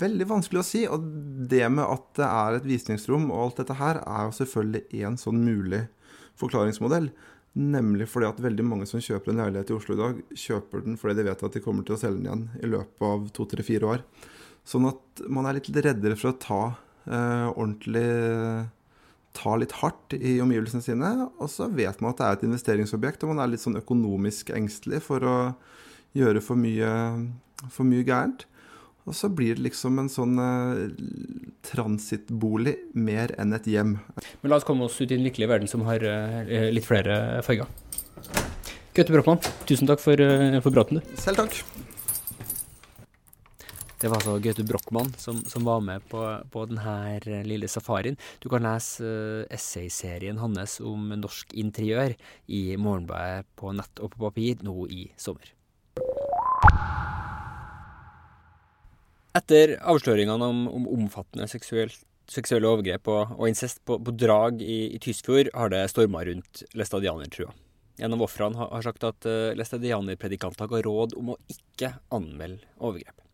Veldig 0.00 0.30
vanskelig 0.32 0.62
å 0.62 0.66
si. 0.66 0.86
Og 0.88 1.04
det 1.50 1.66
med 1.76 1.84
at 1.84 2.08
det 2.16 2.30
er 2.30 2.56
et 2.56 2.70
visningsrom 2.72 3.28
og 3.28 3.42
alt 3.44 3.60
dette 3.60 3.76
her, 3.78 4.00
er 4.08 4.30
jo 4.30 4.38
selvfølgelig 4.40 5.04
en 5.10 5.20
sånn 5.20 5.44
mulig 5.44 5.84
forklaringsmodell. 6.40 7.12
Nemlig 7.58 8.08
fordi 8.08 8.30
at 8.30 8.40
veldig 8.40 8.64
mange 8.64 8.88
som 8.88 9.02
kjøper 9.02 9.34
en 9.34 9.44
leilighet 9.44 9.74
i 9.74 9.76
Oslo 9.76 9.96
i 9.96 10.00
dag, 10.00 10.24
kjøper 10.46 10.88
den 10.88 10.98
fordi 11.00 11.20
de 11.20 11.28
vet 11.28 11.46
at 11.46 11.54
de 11.56 11.62
kommer 11.64 11.84
til 11.84 11.98
å 11.98 12.00
selge 12.00 12.22
den 12.22 12.28
igjen 12.28 12.44
i 12.64 12.72
løpet 12.72 13.08
av 13.12 13.30
to, 13.36 13.48
tre, 13.50 13.64
fire 13.66 13.92
år. 13.96 14.04
Sånn 14.68 14.88
at 14.90 15.22
man 15.32 15.48
er 15.48 15.56
litt 15.56 15.70
reddere 15.72 16.18
for 16.18 16.32
å 16.32 16.40
ta 16.42 16.62
eh, 17.08 17.48
ordentlig 17.54 18.08
Ta 19.38 19.52
litt 19.54 19.74
hardt 19.78 20.16
i 20.16 20.38
omgivelsene 20.42 20.82
sine. 20.82 21.08
Og 21.38 21.50
så 21.52 21.68
vet 21.70 22.00
man 22.02 22.10
at 22.10 22.18
det 22.18 22.26
er 22.26 22.36
et 22.38 22.46
investeringsobjekt, 22.48 23.22
og 23.22 23.34
man 23.34 23.44
er 23.44 23.52
litt 23.52 23.62
sånn 23.62 23.78
økonomisk 23.78 24.50
engstelig 24.56 25.02
for 25.04 25.22
å 25.22 25.34
gjøre 26.16 26.42
for 26.42 26.58
mye, 26.58 26.88
for 27.70 27.86
mye 27.86 28.06
gærent. 28.08 28.48
Og 29.08 29.16
så 29.16 29.30
blir 29.32 29.56
det 29.56 29.64
liksom 29.68 30.00
en 30.02 30.10
sånn 30.12 30.36
eh, 30.42 30.80
transittbolig 31.64 32.74
mer 32.98 33.32
enn 33.40 33.56
et 33.56 33.68
hjem. 33.70 33.94
Men 34.42 34.52
la 34.52 34.58
oss 34.58 34.66
komme 34.68 34.88
oss 34.88 34.98
ut 34.98 35.06
i 35.06 35.14
den 35.14 35.24
lykkelige 35.24 35.52
verden 35.52 35.70
som 35.70 35.86
har 35.88 36.02
eh, 36.04 36.68
litt 36.74 36.88
flere 36.88 37.38
farger. 37.46 37.70
Gaute 38.96 39.14
Brochmann, 39.14 39.40
tusen 39.70 39.88
takk 39.88 40.02
for, 40.02 40.20
eh, 40.20 40.58
for 40.64 40.74
praten, 40.74 41.00
du. 41.00 41.16
Selv 41.20 41.44
takk. 41.44 41.62
Det 43.98 44.06
var 44.06 44.20
altså 44.20 44.36
Gaute 44.38 44.62
Brochmann 44.62 45.08
som, 45.18 45.40
som, 45.50 45.64
var 45.66 45.80
med 45.82 46.04
på, 46.06 46.22
på 46.52 46.64
denne 46.70 47.42
lille 47.48 47.66
safarien. 47.70 48.14
Du 48.38 48.46
kan 48.50 48.62
lese 48.62 49.02
uh, 49.02 49.46
essayserien 49.50 50.38
hans 50.38 50.78
om 50.86 51.10
norsk 51.18 51.50
interiør 51.58 52.14
i 52.46 52.76
Morgenbladet 52.78 53.48
på 53.58 53.72
nett 53.74 53.98
og 53.98 54.14
på 54.14 54.22
papir 54.28 54.62
nå 54.62 54.86
i 54.94 55.08
sommer. 55.18 55.50
Etter 59.34 59.74
avsløringene 59.82 60.46
om, 60.46 60.64
om 60.70 60.86
omfattende 60.94 61.50
seksuelle 61.50 62.70
overgrep 62.70 63.10
og, 63.10 63.34
og 63.34 63.46
incest 63.50 63.82
på, 63.86 63.98
på, 63.98 64.14
drag 64.14 64.62
i, 64.62 64.94
i 64.94 65.02
Tysfjord, 65.02 65.50
har 65.58 65.74
det 65.74 65.88
storma 65.90 66.22
rundt 66.28 66.62
læstadianertrua. 66.78 67.50
En 67.98 68.14
av 68.14 68.22
ofrene 68.22 68.62
har, 68.62 68.70
har 68.76 68.86
sagt 68.86 69.10
at 69.10 69.26
uh, 69.26 69.56
læstadianerpredikanter 69.58 70.70
ga 70.70 70.86
råd 70.86 71.18
om 71.18 71.34
å 71.34 71.40
ikke 71.50 71.96
anmelde 72.14 72.62
overgrep. 72.78 73.26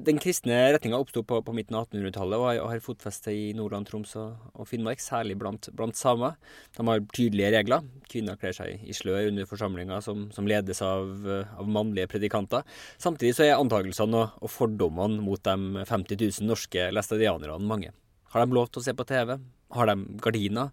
Den 0.00 0.18
kristne 0.22 0.56
retninga 0.72 0.98
oppsto 1.00 1.24
på, 1.26 1.40
på, 1.44 1.54
midten 1.56 1.76
av 1.76 1.88
1800-tallet 1.88 2.40
og 2.40 2.70
har, 2.70 2.80
fotfeste 2.84 3.32
i 3.34 3.50
Nordland, 3.56 3.88
Troms 3.88 4.14
og 4.16 4.62
Finnmark, 4.68 5.02
særlig 5.02 5.36
blant, 5.40 5.68
blant, 5.76 5.98
samer. 5.98 6.38
De 6.76 6.86
har 6.88 7.02
tydelige 7.12 7.50
regler. 7.56 7.84
Kvinner 8.08 8.38
kler 8.40 8.56
seg 8.56 8.84
i 8.86 8.96
slør 8.96 9.28
under 9.30 9.48
forsamlinger 9.50 10.04
som, 10.04 10.28
som 10.34 10.48
ledes 10.48 10.82
av, 10.86 11.10
av, 11.28 11.68
mannlige 11.68 12.08
predikanter. 12.14 12.64
Samtidig 13.02 13.34
så 13.36 13.46
er 13.48 13.58
antakelsene 13.58 14.22
og, 14.22 14.38
og 14.40 14.54
fordommene 14.54 15.20
mot 15.24 15.42
de 15.44 15.84
50 15.88 16.20
000 16.40 16.48
norske 16.48 16.88
læstadianerne 16.94 17.60
mange. 17.68 17.92
Har 18.32 18.46
de 18.46 18.56
lov 18.56 18.70
til 18.72 18.80
å 18.80 18.86
se 18.86 18.96
på 18.96 19.08
TV? 19.08 19.36
Har 19.76 19.90
de 19.90 19.96
gardiner? 20.24 20.72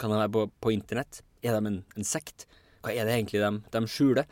Kan 0.00 0.12
de 0.12 0.20
være 0.24 0.34
på, 0.34 0.46
på 0.64 0.74
internett? 0.74 1.22
Er 1.46 1.54
de 1.54 1.70
en, 1.70 1.82
en 1.96 2.06
sekt? 2.08 2.48
Hva 2.82 2.94
er 2.94 3.06
det 3.06 3.16
egentlig 3.16 3.42
de, 3.42 3.50
de 3.74 3.88
skjuler? 3.90 4.26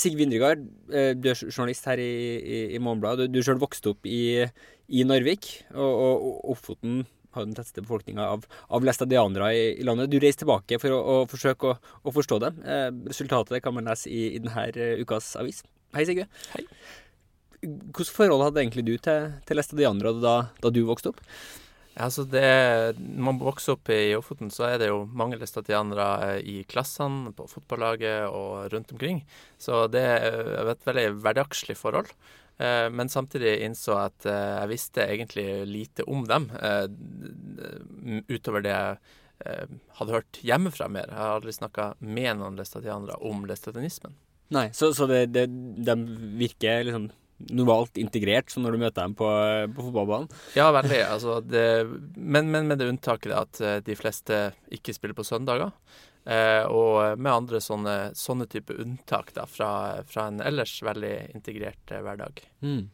Sigve 0.00 0.22
Vindregard, 0.22 0.64
eh, 0.94 1.12
du 1.18 1.28
er 1.28 1.38
journalist 1.50 1.88
her 1.90 2.00
i, 2.00 2.10
i, 2.40 2.60
i 2.76 2.82
Morgenbladet. 2.82 3.28
Du, 3.28 3.38
du 3.38 3.44
sjøl 3.44 3.60
vokste 3.60 3.92
opp 3.92 4.08
i, 4.08 4.46
i 4.88 5.04
Narvik, 5.04 5.50
og, 5.74 5.90
og, 5.90 6.28
og 6.30 6.54
Ofoten 6.54 7.02
har 7.36 7.46
den 7.46 7.54
tetteste 7.54 7.84
befolkninga 7.84 8.24
av, 8.34 8.46
av 8.74 8.86
læstadianere 8.86 9.50
i, 9.54 9.62
i, 9.78 9.84
landet. 9.86 10.10
Du 10.10 10.18
reiste 10.22 10.44
tilbake 10.44 10.80
for 10.82 10.94
å, 10.96 11.00
å 11.00 11.18
forsøke 11.30 11.70
å, 11.70 11.76
å, 12.02 12.14
forstå 12.14 12.40
dem. 12.42 12.58
Eh, 12.64 12.88
resultatet 13.10 13.62
kan 13.64 13.76
man 13.76 13.90
lese 13.90 14.10
i, 14.10 14.32
i 14.34 14.42
denne 14.42 14.66
uh, 14.74 15.02
ukas 15.04 15.34
avis. 15.40 15.62
Hei, 15.94 16.06
Sigve. 16.08 16.26
Hei. 16.54 16.64
Hvilket 17.60 18.14
forhold 18.16 18.46
hadde 18.46 18.62
egentlig 18.62 18.86
du 18.88 18.94
til, 19.02 19.34
til 19.46 19.60
læstadianere 19.60 20.14
da, 20.22 20.36
da 20.62 20.72
du 20.72 20.80
vokste 20.88 21.12
opp? 21.12 21.20
Altså 21.98 22.22
det, 22.28 22.44
når 23.00 23.24
man 23.26 23.40
vokser 23.42 23.74
opp 23.74 23.90
i 23.92 24.14
Ofoten, 24.14 24.52
så 24.54 24.68
er 24.68 24.76
det 24.80 24.90
jo 24.92 25.02
mange 25.10 25.38
læstatianere 25.40 26.38
i 26.46 26.60
klassene, 26.70 27.32
på 27.34 27.48
fotballaget 27.50 28.28
og 28.30 28.70
rundt 28.72 28.92
omkring. 28.94 29.24
Så 29.58 29.86
det 29.90 30.04
er 30.04 30.70
et 30.70 30.86
veldig 30.86 31.08
hverdagslig 31.24 31.76
forhold. 31.80 32.12
Eh, 32.60 32.86
men 32.92 33.08
samtidig 33.08 33.62
innså 33.64 33.96
at 33.96 34.26
eh, 34.28 34.56
jeg 34.60 34.70
visste 34.74 35.04
egentlig 35.06 35.46
lite 35.66 36.04
om 36.04 36.26
dem, 36.28 36.50
eh, 36.60 36.84
utover 38.28 38.64
det 38.64 38.76
jeg 38.76 39.00
hadde 39.96 40.12
hørt 40.12 40.38
hjemmefra 40.44 40.84
mer. 40.92 41.06
Jeg 41.08 41.16
har 41.16 41.38
aldri 41.38 41.54
snakka 41.56 41.84
med 42.04 42.34
noen 42.36 42.58
læstatianere 42.60 43.14
om 43.24 43.46
læstatianismen. 43.48 44.12
Nei, 44.52 44.66
så, 44.76 44.90
så 44.92 45.06
det, 45.08 45.30
det, 45.32 45.46
de 45.80 45.94
virker 46.36 46.84
liksom 46.84 47.06
normalt 47.48 47.98
integrert 48.00 48.52
som 48.52 48.64
når 48.64 48.76
du 48.76 48.82
møter 48.84 49.06
dem 49.06 49.16
på, 49.18 49.30
på 49.74 49.86
fotballbanen? 49.86 50.30
Ja, 50.58 50.68
veldig. 50.74 51.00
Altså 51.06 51.40
det, 51.44 51.64
men, 52.16 52.50
men, 52.52 52.68
med 52.68 52.80
det 52.80 52.90
unntaket 52.90 53.34
at 53.36 53.60
eh, 53.64 53.80
de 53.86 53.96
fleste 53.98 54.42
ikke 54.74 54.94
spiller 54.96 55.16
på 55.16 55.26
søndager. 55.26 55.72
Eh, 56.28 56.62
og 56.68 57.18
med 57.18 57.32
andre 57.32 57.60
sånne, 57.64 57.96
sånne 58.18 58.46
type 58.50 58.76
unntak 58.76 59.32
da, 59.36 59.46
fra, 59.48 59.70
fra, 60.06 60.28
en 60.28 60.42
ellers 60.44 60.76
veldig 60.84 61.14
integrert 61.34 61.94
eh, 61.94 62.02
hverdag. 62.04 62.42
Mm. 62.60 62.90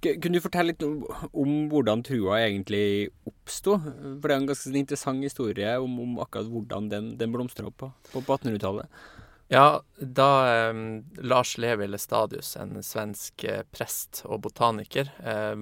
Kunne 0.00 0.38
du 0.38 0.42
fortelle 0.42 0.72
litt 0.72 0.84
om, 0.86 1.02
om 1.36 1.56
hvordan 1.70 2.02
trua 2.06 2.40
egentlig 2.46 3.10
oppsto? 3.28 3.76
For 3.82 4.24
det 4.24 4.32
er 4.32 4.38
en 4.38 4.48
ganske 4.48 4.72
interessant 4.78 5.26
historie 5.26 5.74
om, 5.82 5.98
om 6.02 6.20
akkurat 6.24 6.48
hvordan 6.50 6.88
den, 6.92 7.10
den 7.20 7.34
blomstra 7.34 7.68
opp 7.68 7.82
på, 7.82 7.90
på 8.14 8.22
1800-tallet. 8.24 9.02
Ja, 9.52 9.82
da 9.98 10.28
eh, 10.68 10.74
Lars 11.18 11.58
Levi 11.58 11.86
Lestadius, 11.86 12.56
en 12.56 12.76
svensk 12.86 13.44
eh, 13.44 13.64
prest 13.74 14.22
og 14.24 14.44
botaniker, 14.44 15.10
eh, 15.26 15.56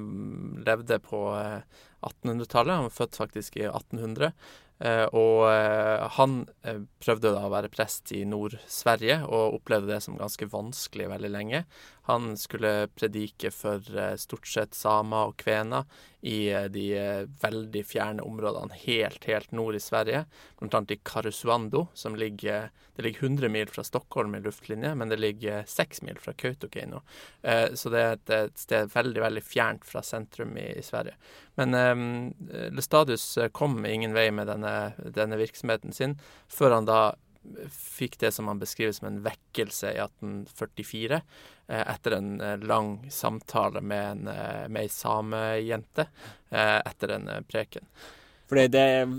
levde 0.66 0.98
på 1.00 1.22
1800-tallet. 1.32 2.74
Han 2.74 2.88
var 2.90 2.96
født 2.98 3.16
faktisk 3.16 3.56
i 3.56 3.64
1800. 3.64 4.34
Eh, 4.78 5.06
og 5.10 5.48
eh, 5.50 6.04
han 6.14 6.42
eh, 6.62 6.82
prøvde 7.02 7.32
da 7.34 7.46
å 7.48 7.50
være 7.50 7.70
prest 7.72 8.12
i 8.14 8.22
Nord-Sverige, 8.28 9.22
og 9.26 9.56
opplevde 9.58 9.90
det 9.90 10.02
som 10.04 10.18
ganske 10.18 10.46
vanskelig 10.52 11.08
veldig 11.10 11.30
lenge. 11.34 11.64
Han 12.08 12.30
skulle 12.40 12.90
predike 12.94 13.50
for 13.52 13.82
stort 14.20 14.48
sett 14.48 14.78
samer 14.78 15.32
og 15.32 15.40
kvener 15.42 15.88
i 16.20 16.50
de 16.74 16.86
veldig 17.40 17.84
fjerne 17.86 18.24
områdene 18.26 18.74
helt, 18.82 19.22
helt 19.30 19.52
nord 19.54 19.76
i 19.78 19.82
Sverige, 19.82 20.24
Blant 20.58 20.74
annet 20.74 20.96
i 20.96 21.00
Karusuando, 21.06 21.86
som 21.94 22.16
ligger 22.18 22.70
Det 22.96 23.02
ligger 23.02 23.24
100 23.24 23.48
mil 23.48 23.68
fra 23.70 23.84
Stockholm 23.84 24.34
i 24.34 24.40
luftlinje, 24.40 24.94
men 24.94 25.08
det 25.08 25.20
ligger 25.20 25.62
6 25.66 26.02
mil 26.02 26.16
fra 26.18 26.32
Kautokeino. 26.32 26.98
Så 27.74 27.92
det 27.94 28.00
er 28.02 28.16
et 28.34 28.58
sted 28.58 28.90
veldig, 28.90 29.20
veldig 29.22 29.42
fjernt 29.46 29.86
fra 29.86 30.02
sentrum 30.02 30.56
i, 30.58 30.66
i 30.80 30.82
Sverige. 30.82 31.14
Men 31.54 31.74
um, 31.74 32.34
Lestadius 32.74 33.38
kom 33.54 33.78
ingen 33.86 34.16
vei 34.18 34.32
med 34.34 34.50
denne, 34.50 34.74
denne, 35.14 35.38
virksomheten 35.38 35.94
sin, 35.94 36.18
før 36.50 36.74
han 36.74 36.90
da 36.90 37.00
fikk 37.72 38.18
det 38.20 38.32
som 38.34 38.48
han 38.50 38.60
beskriver 38.60 38.92
som 38.96 39.08
en 39.10 39.20
vekkelse 39.24 39.92
i 39.94 40.00
1844, 40.02 41.20
eh, 41.68 41.84
etter 41.94 42.16
en 42.18 42.40
eh, 42.40 42.56
lang 42.58 43.10
samtale 43.10 43.80
med, 43.80 44.10
en, 44.10 44.28
eh, 44.32 44.64
med 44.68 44.86
ei 44.86 44.92
samejente 44.92 46.08
etter 46.50 47.12
en 47.12 47.28
preken. 47.44 47.84
For 48.48 48.56
det 48.72 48.80
er 48.80 49.10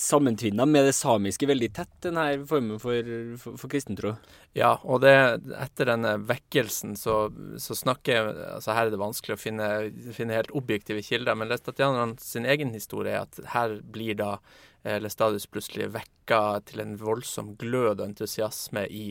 sammentvinna 0.00 0.64
med 0.66 0.86
det 0.88 0.94
samiske 0.96 1.44
veldig 1.44 1.68
tett, 1.76 1.92
denne 2.06 2.24
formen 2.48 2.80
for, 2.80 3.10
for, 3.42 3.58
for 3.60 3.72
kristentro. 3.72 4.14
Ja, 4.56 4.72
og 4.82 5.02
det, 5.04 5.12
etter 5.60 5.90
denne 5.92 6.14
vekkelsen 6.24 6.96
så, 6.96 7.18
så 7.60 7.76
snakker 7.76 8.30
altså 8.56 8.74
Her 8.74 8.88
er 8.88 8.94
det 8.94 9.02
vanskelig 9.02 9.36
å 9.36 9.40
finne, 9.40 9.68
finne 10.16 10.38
helt 10.38 10.54
objektive 10.56 11.04
kilder, 11.04 11.36
men 11.36 11.52
Lestatianerne 11.52 12.16
sin 12.24 12.48
egen 12.48 12.72
historie 12.72 13.18
er 13.18 13.28
at 13.28 13.52
her 13.52 13.76
blir 13.84 14.16
da 14.18 14.38
eh, 14.82 15.06
stadig 15.12 15.42
plutselig 15.52 15.90
vekka 15.94 16.60
til 16.68 16.82
en 16.84 16.96
voldsom 17.00 17.54
glød 17.60 18.00
og 18.00 18.06
entusiasme 18.06 18.86
i 18.86 19.04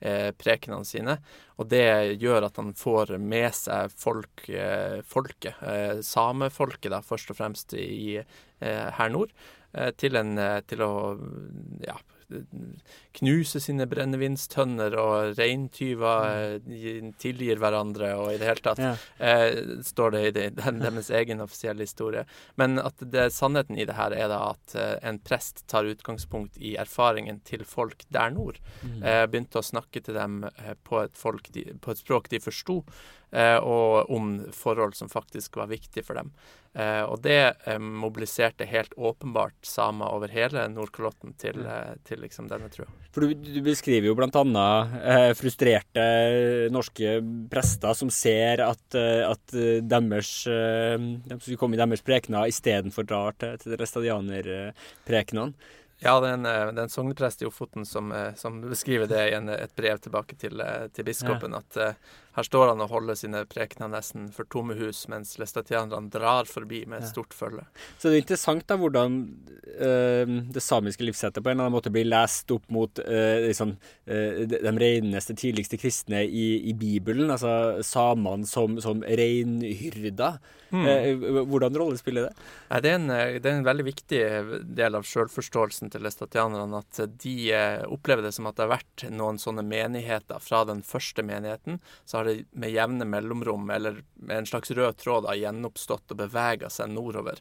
eh, 0.00 0.30
prekenene 0.36 0.86
sine. 0.86 1.18
Og 1.56 1.70
det 1.72 2.18
gjør 2.22 2.48
at 2.48 2.60
han 2.60 2.74
får 2.76 3.16
med 3.22 3.50
seg 3.56 3.92
folk, 3.96 4.48
eh, 4.48 5.02
folket, 5.06 5.62
eh, 5.62 6.02
samefolket 6.04 6.92
da, 6.92 7.02
først 7.04 7.32
og 7.32 7.40
fremst 7.40 7.76
i, 7.78 8.18
eh, 8.18 8.88
her 8.98 9.12
nord. 9.12 9.32
Eh, 9.76 9.92
til, 9.98 10.16
en, 10.16 10.36
eh, 10.40 10.60
til 10.68 10.82
å 10.84 10.92
ja, 11.84 11.96
knuse 13.16 13.60
sine 13.62 13.86
brennevinstønner, 13.88 14.96
og 15.00 15.38
reintyver 15.38 16.58
mm. 16.64 17.12
tilgir 17.22 17.60
hverandre, 17.62 18.12
og 18.18 18.32
i 18.34 18.40
det 18.40 18.48
hele 18.50 18.64
tatt 18.64 18.82
ja. 18.82 18.92
eh, 19.18 19.76
står 19.86 20.14
det 20.16 20.22
i 20.26 20.32
det, 20.36 20.46
den, 20.58 20.80
deres 20.82 21.10
egen 21.14 21.44
offisielle 21.44 21.86
historie. 21.86 22.26
Men 22.60 22.80
at 22.82 23.00
det, 23.00 23.28
sannheten 23.36 23.78
i 23.78 23.86
det 23.88 23.98
her 23.98 24.14
er 24.16 24.30
da 24.32 24.40
at 24.52 24.76
eh, 24.78 24.96
en 25.06 25.20
prest 25.22 25.64
tar 25.70 25.88
utgangspunkt 25.88 26.58
i 26.58 26.76
erfaringen 26.80 27.40
til 27.46 27.64
folk 27.68 28.06
der 28.14 28.34
nord. 28.34 28.60
Mm. 28.82 29.00
Eh, 29.02 29.22
begynte 29.30 29.62
å 29.62 29.66
snakke 29.66 30.02
til 30.02 30.18
dem 30.18 30.42
på 30.86 31.02
et, 31.04 31.16
folk 31.16 31.50
de, 31.54 31.68
på 31.82 31.94
et 31.94 32.02
språk 32.02 32.30
de 32.32 32.42
forsto, 32.42 32.82
og 33.36 34.10
om 34.14 34.28
forhold 34.54 34.94
som 34.94 35.10
faktisk 35.10 35.58
var 35.58 35.66
viktig 35.68 36.04
for 36.06 36.16
dem. 36.16 36.30
Eh, 36.76 37.02
og 37.08 37.22
det 37.24 37.40
eh, 37.64 37.78
mobiliserte 37.80 38.66
helt 38.68 38.92
åpenbart 39.00 39.64
samer 39.64 40.12
over 40.12 40.28
hele 40.28 40.66
Nordkalotten 40.68 41.32
til, 41.40 41.62
eh, 41.64 41.94
til 42.04 42.20
liksom 42.20 42.50
denne 42.50 42.68
trua. 42.72 42.84
For 43.16 43.24
du, 43.24 43.32
du, 43.32 43.62
beskriver 43.64 44.10
jo 44.10 44.16
bl.a. 44.18 44.66
Eh, 45.00 45.30
frustrerte 45.38 46.04
norske 46.74 47.14
prester 47.48 47.96
som 47.96 48.12
ser 48.12 48.60
at, 48.66 48.98
at 48.98 49.56
deres 49.88 50.34
de 50.44 51.38
som 51.40 51.56
kommer 51.56 51.78
i 51.78 51.80
deres 51.80 52.04
prekener 52.04 52.52
istedenfor 52.52 53.08
drar 53.08 53.38
til, 53.40 53.56
til 53.62 53.78
restadianerprekenene. 53.80 55.72
Ja, 56.04 56.18
det 56.20 56.28
er 56.28 56.34
en, 56.36 56.44
det 56.44 56.76
er 56.76 56.82
en 56.82 56.92
sogneprest 56.92 57.40
i 57.40 57.48
Ofoten 57.48 57.86
som, 57.88 58.12
som, 58.36 58.60
beskriver 58.68 59.08
det 59.08 59.22
i 59.30 59.34
en, 59.38 59.48
et 59.48 59.72
brev 59.78 59.96
tilbake 60.04 60.36
til, 60.36 60.60
til 60.92 61.08
biskopen. 61.08 61.56
Ja. 61.56 61.64
At 61.64 62.25
her 62.36 62.46
står 62.46 62.72
han 62.72 62.82
og 62.84 62.92
holder 62.92 63.18
sine 63.18 63.42
prekener 63.48 63.90
nesten 63.92 64.28
for 64.34 64.48
tomme 64.52 64.76
hus, 64.78 65.06
mens 65.12 65.36
lestatianerne 65.40 66.12
drar 66.12 66.48
forbi 66.50 66.82
med 66.88 67.02
et 67.02 67.10
stort 67.10 67.34
følge. 67.36 67.64
Så 67.98 68.10
det 68.10 68.18
er 68.18 68.24
interessant 68.24 68.66
da 68.68 68.78
hvordan 68.80 69.18
øh, 69.76 70.34
det 70.52 70.62
samiske 70.62 71.06
livssettet 71.06 71.42
på 71.42 71.50
en 71.50 71.56
eller 71.56 71.68
annen 71.68 71.78
måte 71.78 71.92
blir 71.94 72.08
lest 72.08 72.52
opp 72.54 72.68
mot 72.72 73.00
øh, 73.02 73.46
liksom, 73.48 73.76
øh, 74.06 74.44
de 74.52 74.74
reneste, 74.76 75.34
tidligste 75.34 75.80
kristne 75.80 76.24
i, 76.26 76.46
i 76.70 76.76
Bibelen, 76.76 77.30
altså 77.30 77.82
samene 77.86 78.46
som, 78.46 78.80
som 78.84 79.02
reinhyrder. 79.06 80.38
Mm. 80.66 81.46
hvordan 81.46 81.76
rolle 81.78 81.94
spiller 81.94 82.24
det? 82.26 82.80
det, 82.82 82.90
er 82.90 82.96
en, 82.98 83.10
det 83.38 83.46
er 83.46 83.52
en 83.54 83.68
veldig 83.68 83.84
viktig 83.86 84.18
del 84.76 84.96
av 84.98 85.04
sjølforståelsen 85.06 85.92
til 85.94 86.02
læstatianerne 86.02 86.80
at 86.82 87.00
de 87.22 87.34
eh, 87.54 87.84
opplever 87.86 88.26
det 88.26 88.32
som 88.34 88.48
at 88.48 88.56
det 88.58 88.66
har 88.66 88.72
vært 88.74 89.04
noen 89.14 89.38
sånne 89.40 89.64
menigheter. 89.66 90.42
Fra 90.42 90.64
den 90.68 90.82
første 90.86 91.24
menigheten 91.26 91.80
så 92.04 92.20
har 92.20 92.25
det 92.26 92.36
med 92.52 92.74
jevne 92.74 93.06
mellomrom, 93.08 93.70
eller 93.70 94.02
med 94.14 94.42
en 94.42 94.46
slags 94.46 94.70
rød 94.70 95.00
tråd, 95.02 95.26
da, 95.26 95.34
gjenoppstått 95.38 96.14
og 96.14 96.20
bevega 96.20 96.70
seg 96.72 96.92
nordover. 96.92 97.40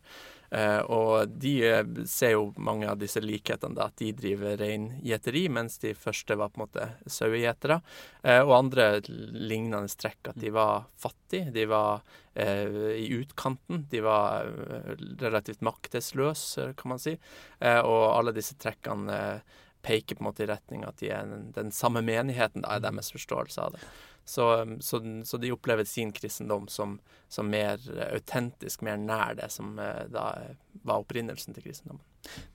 Eh, 0.56 0.80
og 0.94 1.32
de 1.42 1.54
eh, 1.68 1.88
ser 2.08 2.36
jo 2.36 2.46
mange 2.62 2.88
av 2.88 3.00
disse 3.02 3.22
likhetene, 3.24 3.76
da, 3.76 3.90
at 3.90 3.98
de 4.00 4.12
driver 4.16 4.58
reingjeteri, 4.62 5.48
mens 5.52 5.80
de 5.82 5.96
første 5.98 6.38
var 6.38 6.54
på 6.54 6.62
en 6.62 6.66
måte 6.68 6.88
sauegjetere. 7.12 7.80
Eh, 8.24 8.42
og 8.44 8.54
andre 8.60 8.88
lignende 9.10 9.90
trekk, 9.90 10.32
at 10.32 10.40
de 10.40 10.54
var 10.56 10.88
fattige, 11.02 11.52
de 11.56 11.68
var 11.72 12.06
eh, 12.34 12.96
i 13.02 13.10
utkanten, 13.18 13.86
de 13.92 14.06
var 14.06 14.48
relativt 15.22 15.66
maktesløse, 15.66 16.72
kan 16.78 16.96
man 16.96 17.04
si. 17.04 17.18
Eh, 17.60 17.82
og 17.82 18.10
alle 18.14 18.36
disse 18.36 18.58
trekkene 18.62 19.42
peker 19.86 20.18
på 20.18 20.24
en 20.24 20.30
måte 20.30 20.46
i 20.46 20.50
retning 20.50 20.86
at 20.86 20.98
de 21.02 21.12
er 21.14 21.28
den, 21.30 21.50
den 21.54 21.72
samme 21.74 22.02
menigheten, 22.06 22.64
da, 22.66 22.78
er 22.78 22.86
deres 22.86 23.12
forståelse 23.14 23.62
av 23.62 23.76
det. 23.76 23.84
Så, 24.26 24.78
så, 24.82 25.00
så, 25.24 25.38
de 25.38 25.52
opplever 25.54 25.86
sin 25.86 26.12
kristendom 26.12 26.66
som, 26.68 26.98
som 27.30 27.50
mer 27.50 27.78
autentisk, 28.10 28.82
mer 28.82 28.98
nær 28.98 29.36
det 29.38 29.52
som 29.54 29.78
eh, 29.78 30.08
da 30.10 30.32
var 30.82 31.04
opprinnelsen 31.04 31.54
til 31.54 31.68
kristendommen. 31.68 32.02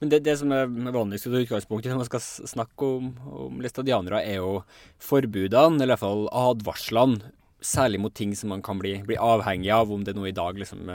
Men 0.01 0.11
det, 0.11 0.19
det 0.25 0.35
som 0.41 0.51
er 0.51 0.67
vanligst 0.67 1.29
i 1.29 1.43
utgangspunktet 1.45 1.93
når 1.93 2.01
man 2.01 2.09
skal 2.09 2.23
snakke 2.51 2.89
om, 2.97 3.13
om 3.23 3.61
læstadianere, 3.63 4.19
er 4.19 4.41
jo 4.41 4.57
forbudene, 4.99 5.79
eller 5.79 5.93
i 5.93 5.95
hvert 5.95 6.03
fall 6.03 6.27
advarslene 6.41 7.31
Særlig 7.61 7.99
mot 8.01 8.13
ting 8.17 8.31
som 8.37 8.49
man 8.49 8.63
kan 8.65 8.79
bli, 8.81 8.95
bli 9.05 9.17
avhengig 9.21 9.69
av, 9.73 9.91
om 9.93 10.01
det 10.05 10.13
er 10.13 10.17
noe 10.17 10.31
i 10.31 10.35
dag, 10.35 10.57
liksom 10.57 10.87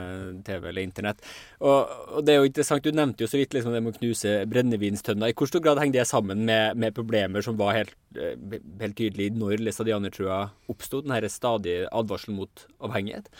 TV 0.47 0.69
eller 0.69 0.83
internett. 0.83 1.21
Og, 1.61 1.93
og, 2.11 2.19
det 2.27 2.33
er 2.33 2.41
jo 2.41 2.49
interessant, 2.49 2.83
Du 2.83 2.95
nevnte 2.95 3.23
jo 3.23 3.29
så 3.31 3.39
vidt 3.39 3.55
liksom 3.55 3.75
det 3.75 3.83
med 3.85 3.95
å 3.95 3.99
knuse 4.01 4.33
brennevinstønner. 4.51 5.31
I 5.31 5.37
hvor 5.37 5.49
stor 5.49 5.63
grad 5.63 5.79
henger 5.81 6.01
det 6.01 6.09
sammen 6.09 6.43
med, 6.49 6.75
med 6.75 6.95
problemer 6.97 7.45
som 7.45 7.59
var 7.59 7.77
helt, 7.77 7.95
eh, 8.19 8.35
helt 8.81 8.99
tydelig 8.99 9.31
når 9.37 9.63
læstadianertrua 9.63 10.41
oppsto? 10.71 11.01
Denne 11.05 11.31
stadige 11.31 11.87
advarselen 11.95 12.41
mot 12.41 12.67
avhengighet? 12.83 13.31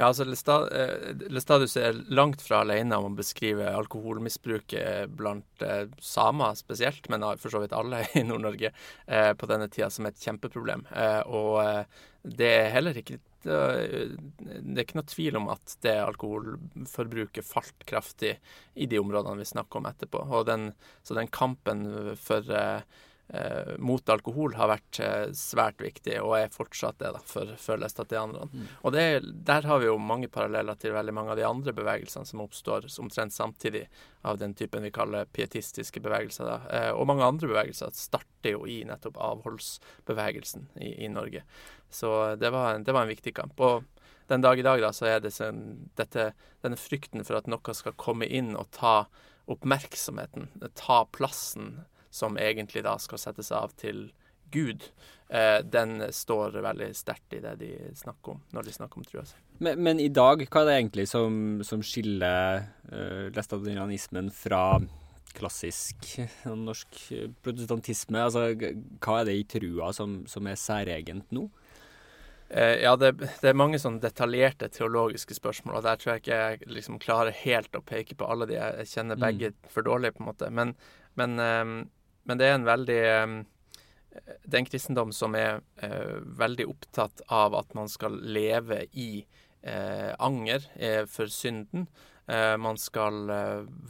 Ja, 0.00 0.06
altså 0.08 0.24
Lestadius 0.24 1.74
eh, 1.76 1.90
er 1.90 1.98
langt 2.08 2.40
fra 2.40 2.62
alene 2.64 2.96
om 2.96 3.10
å 3.10 3.18
beskrive 3.18 3.68
alkoholmisbruket 3.68 5.10
blant 5.12 5.64
eh, 5.64 5.90
samer 6.00 6.54
spesielt, 6.56 7.10
men 7.12 7.26
for 7.36 7.52
så 7.52 7.60
vidt 7.60 7.74
alle 7.76 8.06
i 8.16 8.22
Nord-Norge 8.24 8.70
eh, 8.72 9.32
på 9.36 9.48
denne 9.50 9.68
tida 9.68 9.90
som 9.92 10.08
et 10.08 10.22
kjempeproblem. 10.22 10.86
Eh, 10.96 11.20
og 11.28 11.58
eh, 11.66 12.00
det 12.40 12.48
er 12.62 12.72
heller 12.78 12.96
ikke 13.02 13.20
det 13.40 13.54
er 13.56 14.82
ikke 14.82 14.98
noe 14.98 15.08
tvil 15.08 15.36
om 15.38 15.46
at 15.48 15.72
det 15.80 15.94
alkoholforbruket 15.96 17.46
falt 17.46 17.86
kraftig 17.88 18.34
i 18.76 18.84
de 18.84 18.98
områdene 19.00 19.40
vi 19.40 19.48
snakker 19.48 19.80
om 19.80 19.88
etterpå. 19.88 20.26
Den, 20.44 20.66
så 21.00 21.16
den 21.16 21.30
kampen 21.32 21.86
for 22.20 22.44
eh, 22.52 22.84
eh, 23.32 23.72
mot 23.78 24.08
alkohol 24.12 24.54
har 24.58 24.70
vært 24.72 25.00
eh, 25.04 25.32
svært 25.36 25.80
viktig, 25.82 26.16
og 26.22 26.36
er 26.38 26.52
fortsatt 26.54 26.98
det 27.02 27.12
da, 27.14 27.22
for, 27.26 27.52
for 27.60 27.80
læstatianerne. 27.80 28.48
Mm. 28.52 28.66
Og 28.82 28.94
det, 28.94 29.04
der 29.46 29.68
har 29.68 29.82
vi 29.82 29.88
jo 29.90 29.96
mange 30.02 30.30
paralleller 30.32 30.78
til 30.80 30.94
veldig 30.96 31.14
mange 31.16 31.34
av 31.34 31.40
de 31.40 31.46
andre 31.48 31.74
bevegelsene 31.76 32.28
som 32.28 32.42
oppstår 32.44 32.88
omtrent 33.02 33.34
samtidig 33.34 33.86
av 34.26 34.40
den 34.40 34.54
typen 34.58 34.84
vi 34.84 34.92
kaller 34.94 35.30
pietistiske 35.32 36.02
bevegelser. 36.04 36.66
Eh, 36.70 36.90
og 36.94 37.08
mange 37.10 37.26
andre 37.26 37.50
bevegelser 37.50 37.94
starter 37.96 38.56
jo 38.56 38.66
i 38.68 38.82
nettopp 38.88 39.20
avholdsbevegelsen 39.30 40.68
i, 40.80 40.94
i 41.06 41.12
Norge. 41.12 41.44
Så 41.90 42.36
det 42.40 42.52
var, 42.54 42.78
det 42.78 42.94
var, 42.94 43.02
en 43.02 43.14
viktig 43.14 43.34
kamp. 43.34 43.60
Og 43.60 43.84
den 44.30 44.44
dag 44.44 44.58
i 44.58 44.66
dag 44.66 44.82
da, 44.82 44.92
så 44.94 45.08
er 45.10 45.24
det 45.24 45.32
sen, 45.34 45.90
dette, 45.98 46.30
denne 46.62 46.78
frykten 46.78 47.24
for 47.26 47.40
at 47.40 47.50
noe 47.50 47.74
skal 47.74 47.98
komme 47.98 48.28
inn 48.28 48.54
og 48.54 48.70
ta 48.76 49.04
oppmerksomheten, 49.50 50.46
ta 50.78 51.02
plassen 51.10 51.80
som 52.10 52.38
egentlig 52.38 52.84
da 52.86 52.96
skal 53.02 53.20
settes 53.22 53.52
av 53.54 53.74
til 53.78 54.08
Gud, 54.50 54.88
eh, 55.28 55.60
den 55.62 56.00
står 56.12 56.58
veldig 56.62 56.90
sterkt 56.98 57.36
i 57.38 57.42
det 57.42 57.54
de 57.60 57.70
snakker 57.94 58.34
om, 58.34 58.40
når 58.54 58.66
de 58.66 58.74
snakker 58.74 58.98
om 58.98 59.06
trua 59.06 59.24
si. 59.28 59.38
Men, 59.60 59.82
men, 59.84 60.00
i 60.02 60.08
dag, 60.08 60.42
hva 60.48 60.64
er 60.64 60.70
det 60.70 60.78
egentlig 60.78 61.06
som, 61.10 61.60
som 61.66 61.84
skiller 61.84 62.64
uh, 62.90 63.28
lestadianismen 63.36 64.30
fra 64.34 64.80
klassisk 65.36 66.14
norsk 66.48 66.96
protestantisme? 67.44 68.24
Altså, 68.24 68.48
hva 69.04 69.20
er 69.20 69.28
det 69.28 69.36
i 69.36 69.46
trua 69.54 69.92
som, 69.94 70.22
som 70.30 70.48
er 70.50 70.58
særegent 70.58 71.30
nå? 71.36 71.46
Eh, 72.50 72.80
ja, 72.82 72.96
det, 72.98 73.12
det, 73.20 73.46
er 73.46 73.54
mange 73.54 73.78
sånn 73.78 74.00
detaljerte 74.02 74.66
teologiske 74.74 75.36
spørsmål, 75.36 75.76
og 75.78 75.84
der 75.86 76.00
tror 76.00 76.12
jeg 76.12 76.22
ikke 76.24 76.38
jeg 76.40 76.72
liksom 76.74 76.98
klarer 77.02 77.36
helt 77.44 77.76
å 77.78 77.84
peke 77.86 78.16
på 78.18 78.26
alle 78.26 78.48
de. 78.50 78.56
Jeg 78.58 78.90
kjenner 78.90 79.20
begge 79.20 79.52
mm. 79.52 79.68
for 79.70 79.86
dårlig, 79.86 80.16
på 80.16 80.24
en 80.24 80.30
måte. 80.32 80.48
Men, 80.50 80.72
men 81.20 81.38
um, 81.38 81.76
men 82.30 82.38
det 82.38 82.46
er 82.46 82.54
en 82.54 82.68
veldig 82.68 83.02
Det 84.46 84.54
er 84.54 84.60
en 84.60 84.68
kristendom 84.68 85.12
som 85.14 85.34
er 85.38 85.60
eh, 85.82 86.18
veldig 86.38 86.66
opptatt 86.70 87.22
av 87.30 87.56
at 87.58 87.74
man 87.78 87.90
skal 87.90 88.20
leve 88.22 88.84
i 88.98 89.24
eh, 89.62 90.10
anger 90.18 90.66
eh, 90.78 91.04
for 91.10 91.30
synden. 91.30 91.88
Man 92.30 92.76
skal 92.78 93.26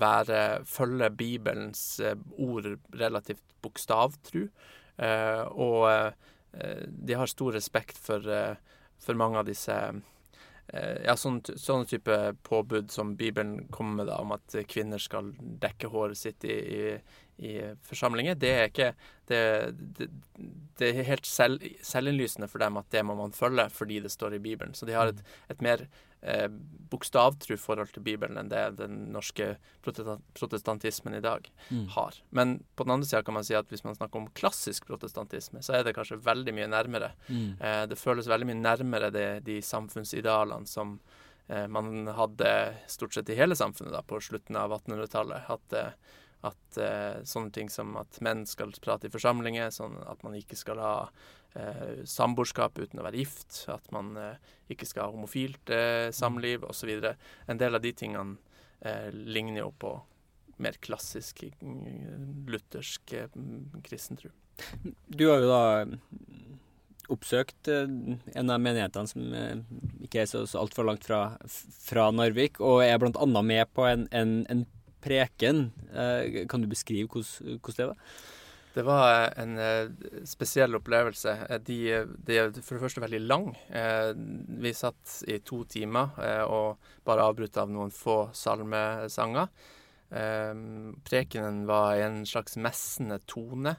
være, 0.01 0.63
følge 0.65 1.11
Bibelens 1.13 2.01
ord 2.41 2.71
relativt 2.97 3.53
bokstavtru. 3.61 4.47
og 5.61 6.15
de 6.89 7.19
har 7.21 7.29
stor 7.29 7.53
respekt 7.53 8.01
for, 8.01 8.25
for 8.97 9.21
mange 9.21 9.43
av 9.43 9.45
disse 9.45 9.77
ja, 10.73 11.19
sånne 11.21 11.85
type 11.91 12.17
påbud 12.49 12.89
som 12.91 13.13
Bibelen 13.21 13.69
kommer 13.69 14.01
med, 14.01 14.09
da, 14.09 14.23
om 14.25 14.33
at 14.33 14.57
kvinner 14.73 15.05
skal 15.05 15.35
dekke 15.37 15.93
håret 15.93 16.17
sitt 16.17 16.49
i, 16.49 16.57
i, 16.57 16.97
i 17.41 17.55
forsamlinger, 17.89 18.37
det 18.37 18.53
er 18.53 18.69
ikke 18.69 18.93
Det, 19.31 19.41
det, 19.97 20.09
det 20.81 20.89
er 20.91 21.07
helt 21.07 21.27
selv, 21.29 21.63
selvinnlysende 21.87 22.49
for 22.51 22.59
dem 22.59 22.79
at 22.81 22.89
det 22.91 23.05
må 23.07 23.15
man 23.15 23.31
følge 23.37 23.69
fordi 23.71 24.01
det 24.03 24.11
står 24.11 24.35
i 24.35 24.41
Bibelen. 24.43 24.75
Så 24.75 24.89
de 24.89 24.97
har 24.97 25.13
et, 25.13 25.21
et 25.53 25.63
mer 25.63 25.85
eh, 26.23 26.49
bokstavtru 26.91 27.57
forhold 27.61 27.93
til 27.95 28.05
Bibelen 28.05 28.41
enn 28.41 28.51
det 28.51 28.63
den 28.81 28.97
norske 29.15 29.53
protestantismen 29.85 31.17
i 31.17 31.23
dag 31.25 31.47
mm. 31.69 31.87
har. 31.97 32.19
Men 32.31 32.59
på 32.77 32.87
den 32.87 32.97
andre 32.97 33.09
sida 33.09 33.23
kan 33.27 33.37
man 33.39 33.47
si 33.47 33.57
at 33.59 33.71
hvis 33.71 33.85
man 33.87 33.97
snakker 33.99 34.23
om 34.23 34.31
klassisk 34.37 34.89
protestantisme, 34.91 35.63
så 35.63 35.79
er 35.79 35.87
det 35.87 35.95
kanskje 35.99 36.21
veldig 36.25 36.57
mye 36.57 36.71
nærmere. 36.71 37.13
Mm. 37.29 37.51
Eh, 37.61 37.83
det 37.91 38.01
føles 38.01 38.31
veldig 38.31 38.51
mye 38.51 38.63
nærmere 38.63 39.13
det, 39.15 39.29
de 39.47 39.61
samfunnsidealene 39.65 40.69
som 40.71 40.99
eh, 41.49 41.67
man 41.71 42.11
hadde 42.17 42.55
stort 42.91 43.15
sett 43.17 43.31
i 43.31 43.39
hele 43.39 43.59
samfunnet 43.59 43.95
da, 43.95 44.03
på 44.03 44.21
slutten 44.25 44.59
av 44.61 44.75
1800-tallet. 44.81 45.53
At 45.55 45.79
eh, 45.79 45.95
at 46.47 46.79
eh, 46.81 47.21
sånne 47.29 47.53
ting 47.53 47.69
som 47.73 47.93
at 48.01 48.21
menn 48.25 48.47
skal 48.49 48.73
prate 48.81 49.09
i 49.09 49.13
forsamlinger, 49.13 49.73
sånn 49.75 49.99
at 50.09 50.23
man 50.25 50.37
ikke 50.39 50.57
skal 50.57 50.81
ha 50.81 50.95
eh, 51.55 52.01
samboerskap 52.09 52.79
uten 52.81 53.03
å 53.03 53.05
være 53.05 53.21
gift, 53.21 53.65
at 53.73 53.91
man 53.95 54.15
eh, 54.17 54.55
ikke 54.73 54.89
skal 54.89 55.09
ha 55.09 55.17
homofilt 55.17 55.73
eh, 55.75 56.09
samliv 56.17 56.65
osv. 56.69 56.95
En 57.47 57.61
del 57.61 57.77
av 57.77 57.85
de 57.85 57.93
tingene 57.93 58.39
eh, 58.81 59.11
ligner 59.13 59.67
jo 59.67 59.75
på 59.85 59.95
mer 60.61 60.81
klassisk 60.81 61.45
mm, 61.61 62.47
luthersk 62.49 63.13
eh, 63.17 63.37
kristentro. 63.85 64.33
Du 65.09 65.27
har 65.29 65.45
jo 65.45 65.53
da 65.53 65.63
oppsøkt 67.13 67.69
eh, 67.69 67.85
en 67.85 68.57
av 68.57 68.65
menighetene 68.65 69.13
som 69.13 69.39
ikke 70.01 70.25
er 70.25 70.33
så, 70.33 70.47
så 70.49 70.65
altfor 70.65 70.89
langt 70.89 71.05
fra, 71.05 71.35
fra, 71.85 72.09
Narvik, 72.17 72.65
og 72.65 72.81
er 72.87 72.97
bl.a. 72.97 73.29
med 73.45 73.77
på 73.77 73.85
en, 73.93 74.09
en, 74.17 74.39
en 74.49 74.69
preken. 75.03 75.71
Eh, 75.93 76.45
kan 76.51 76.63
du 76.63 76.69
beskrive 76.71 77.09
hvordan 77.11 77.77
det 77.77 77.89
var? 77.93 78.05
Det 78.71 78.85
var 78.87 79.33
en 79.43 79.57
uh, 79.59 79.89
spesiell 80.31 80.79
opplevelse. 80.79 81.33
De, 81.67 81.79
de, 82.23 82.37
er 82.39 82.53
for 82.63 82.77
det 82.77 82.85
første 82.85 83.03
veldig 83.03 83.21
lang. 83.25 83.49
Vi 84.63 84.71
satt 84.79 85.17
i 85.27 85.41
to 85.43 85.65
timer 85.67 86.15
og 86.47 86.93
bare 87.03 87.25
avbrutt 87.27 87.59
av 87.59 87.73
noen 87.75 87.91
få 87.91 88.29
salmesanger. 88.31 89.51
prekenen 91.11 91.65
var 91.67 91.99
en 91.99 92.23
slags 92.31 92.55
messende 92.63 93.19
tone. 93.27 93.75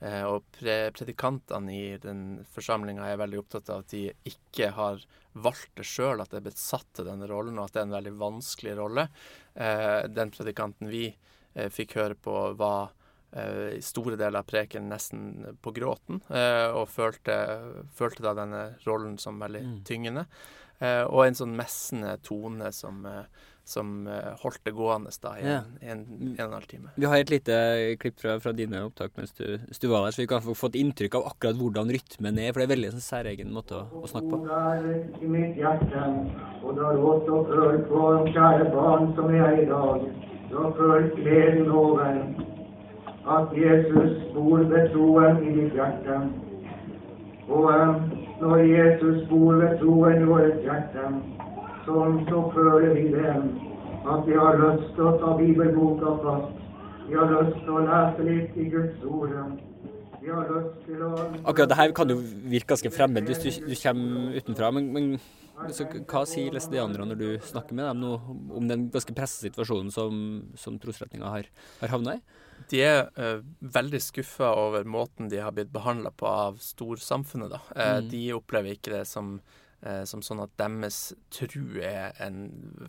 Eh, 0.00 0.22
og 0.24 0.46
pre 0.56 0.88
predikantene 0.96 1.72
i 1.76 1.88
den 2.00 2.40
forsamlinga 2.54 3.04
er 3.04 3.18
veldig 3.20 3.42
opptatt 3.42 3.68
av 3.68 3.82
at 3.82 3.92
de 3.92 4.06
ikke 4.30 4.70
har 4.72 5.02
valgt 5.44 5.74
det 5.76 5.84
sjøl, 5.84 6.22
at 6.22 6.32
det 6.32 6.38
er 6.40 6.46
blitt 6.46 6.60
satt 6.60 6.88
til 6.96 7.06
denne 7.10 7.28
rollen, 7.28 7.58
og 7.60 7.68
at 7.68 7.76
det 7.76 7.82
er 7.82 7.88
en 7.88 7.98
veldig 7.98 8.14
vanskelig 8.22 8.78
rolle. 8.78 9.04
Eh, 9.54 10.06
den 10.08 10.32
predikanten 10.34 10.90
vi 10.90 11.06
eh, 11.54 11.68
fikk 11.72 11.96
høre 12.00 12.18
på, 12.18 12.38
var 12.58 12.96
i 13.30 13.78
store 13.78 14.16
deler 14.18 14.40
av 14.40 14.46
preken 14.50 14.88
nesten 14.90 15.52
på 15.62 15.70
gråten, 15.70 16.16
og 16.26 16.88
følte, 16.90 17.36
følte 17.94 18.24
da 18.24 18.32
denne 18.34 18.62
rollen 18.82 19.12
som 19.22 19.38
veldig 19.38 19.60
mm. 19.68 19.76
tyngende. 19.86 20.24
og 20.82 21.20
en 21.22 21.38
sånn 21.38 21.54
messende 21.54 22.16
tone 22.26 22.72
som 22.74 23.06
som 23.70 24.06
eh, 24.10 24.32
holdt 24.42 24.62
det 24.66 24.74
gående 24.76 25.12
da 25.22 25.32
i 25.38 25.44
en, 25.44 25.68
en, 25.80 26.02
en, 26.04 26.04
en 26.28 26.34
og 26.34 26.44
en 26.46 26.56
halv 26.58 26.68
time. 26.70 26.92
Vi 26.96 27.08
har 27.10 27.22
et 27.22 27.32
lite 27.32 27.56
klipp 28.02 28.18
fra, 28.22 28.36
fra 28.42 28.52
dine 28.56 28.82
opptak 28.86 29.14
mens 29.18 29.32
du, 29.38 29.44
du, 29.56 29.88
var 29.90 30.06
der, 30.06 30.16
så 30.16 30.22
vi 30.22 30.28
kan 30.30 30.44
få 30.44 30.56
fått 30.58 30.78
inntrykk 30.80 31.18
av 31.20 31.28
akkurat 31.32 31.58
hvordan 31.60 31.92
rytmen 31.94 32.40
er. 32.42 32.52
For 32.52 32.62
det 32.62 32.68
er 32.68 32.74
veldig 32.74 32.90
en 32.90 32.96
sånn 32.98 33.06
særegen 33.06 33.54
måte 33.54 33.78
å, 33.78 33.84
å, 34.02 34.10
snakke 34.10 34.30
på. 34.32 34.42
I 35.20 35.30
mitt 35.30 35.58
hjerte, 35.60 36.04
og 36.62 36.76
du 36.76 36.84
har 36.84 36.98
råd 37.00 37.32
og 37.36 37.50
følt 37.54 38.32
kjære 38.34 38.70
barn 38.74 39.10
som 39.18 39.34
er 39.34 39.62
i 39.62 39.66
dag. 39.70 40.06
Du 40.50 40.56
har 40.58 40.72
følt 40.78 41.18
gleden 41.20 41.70
over 41.70 42.22
at 43.30 43.52
Jesus 43.54 44.22
bor 44.34 44.58
ved 44.58 44.88
troen 44.94 45.42
i 45.46 45.52
ditt 45.58 45.76
hjerte. 45.78 46.22
Og 47.50 47.66
eh, 47.74 47.94
når 48.40 48.56
Jesus 48.56 49.28
bor 49.28 49.54
ved 49.60 49.78
troen 49.78 50.22
i 50.22 50.26
vårt 50.26 50.64
hjerte, 50.64 51.06
så, 51.90 52.24
så 52.28 52.42
føler 52.54 52.94
vi 52.94 53.08
det 53.14 53.34
at 54.10 54.22
vi 54.26 54.36
har 54.38 54.60
lyst 54.60 54.94
til 54.96 55.08
å 55.08 55.16
ta 55.20 55.34
bibelboka 55.38 56.14
fast. 56.22 56.62
Vi 57.08 57.18
har 57.18 57.32
lyst 57.34 57.58
til 57.64 57.74
å 57.74 57.82
lese 57.88 58.26
litt 58.28 58.56
i 58.56 58.68
Guds 58.70 59.02
ord. 59.04 59.34
Vi 60.20 60.30
har 60.30 60.48
lyst 60.54 60.86
til 60.86 61.02
å 61.04 61.10
Akkurat 61.42 61.72
det 61.72 61.78
her 61.80 61.94
kan 61.96 62.12
jo 62.12 62.20
virke 62.22 62.74
ganske 62.74 62.92
fremmed 62.94 63.28
hvis 63.28 63.42
du, 63.42 63.50
du 63.66 63.74
kommer 63.82 64.38
utenfra, 64.38 64.70
men, 64.76 64.90
men 64.94 65.08
så, 65.74 65.84
hva 66.08 66.22
sier 66.28 66.54
læstadianerne 66.54 67.10
når 67.10 67.18
du 67.20 67.48
snakker 67.50 67.76
med 67.76 67.90
dem 67.90 68.04
nå 68.04 68.12
om 68.56 68.68
den 68.70 68.86
ganske 68.94 69.16
pressa 69.16 69.42
situasjonen 69.44 69.90
som, 69.92 70.22
som 70.56 70.78
trosretninga 70.80 71.32
har, 71.34 71.50
har 71.82 71.92
havna 71.92 72.16
i? 72.16 72.22
De 72.70 72.80
er 72.84 73.02
uh, 73.18 73.42
veldig 73.60 74.00
skuffa 74.04 74.54
over 74.56 74.86
måten 74.88 75.28
de 75.32 75.42
har 75.42 75.52
blitt 75.56 75.72
behandla 75.74 76.12
på 76.14 76.28
av 76.28 76.60
storsamfunnet. 76.64 77.52
da. 77.52 77.60
Uh, 77.74 77.98
mm. 77.98 78.08
De 78.12 78.22
opplever 78.36 78.76
ikke 78.76 78.94
det 78.94 79.04
som, 79.10 79.38
som, 80.04 80.20
sånn 80.20 80.42
at 80.44 80.52
deres 80.60 81.14
tru 81.32 81.80
er 81.80 82.12
en 82.20 82.42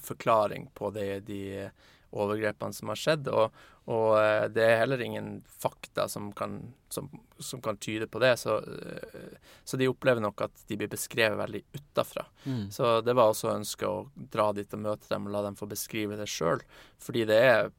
forklaring 0.04 0.70
på 0.76 0.90
det 0.92 1.22
de 1.30 1.70
overgrepene 2.12 2.74
som 2.74 2.92
har 2.92 3.00
skjedd. 3.00 3.30
Og, 3.32 3.56
og 3.92 4.16
eh, 4.20 4.46
det 4.54 4.64
er 4.66 4.80
heller 4.84 5.02
ingen 5.02 5.30
fakta 5.48 6.08
som 6.12 6.30
kan, 6.38 6.60
som, 6.90 7.10
som 7.40 7.62
kan 7.62 7.80
tyde 7.82 8.08
på 8.12 8.20
det. 8.20 8.34
Så, 8.38 8.58
eh, 8.58 9.38
så, 9.64 9.78
de 9.78 9.90
opplever 9.90 10.22
nok 10.24 10.44
at 10.46 10.64
de 10.68 10.78
blir 10.78 10.92
beskrevet 10.92 11.40
veldig 11.40 11.64
utafra. 11.80 12.26
Mm. 12.44 12.66
Så 12.72 12.94
det 13.02 13.16
var 13.18 13.32
også 13.32 13.54
ønsket 13.56 13.88
å 13.88 14.10
dra 14.16 14.52
dit 14.58 14.76
og 14.78 14.84
møte 14.84 15.10
dem 15.12 15.28
og 15.28 15.36
la 15.36 15.46
dem 15.48 15.58
få 15.60 15.70
beskrive 15.72 16.20
det 16.20 16.30
sjøl. 16.30 16.64
Fordi 17.02 17.26
det 17.30 17.40
er 17.42 17.72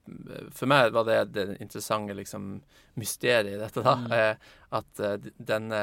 For 0.56 0.70
meg 0.70 0.92
var 0.96 1.06
det 1.08 1.20
det 1.36 1.46
interessante 1.60 2.16
liksom, 2.18 2.56
mysteriet 2.98 3.54
i 3.54 3.60
dette, 3.60 3.84
da. 3.84 3.98
Mm. 4.00 4.10
Eh, 4.22 4.50
at 4.72 5.00
denne 5.36 5.78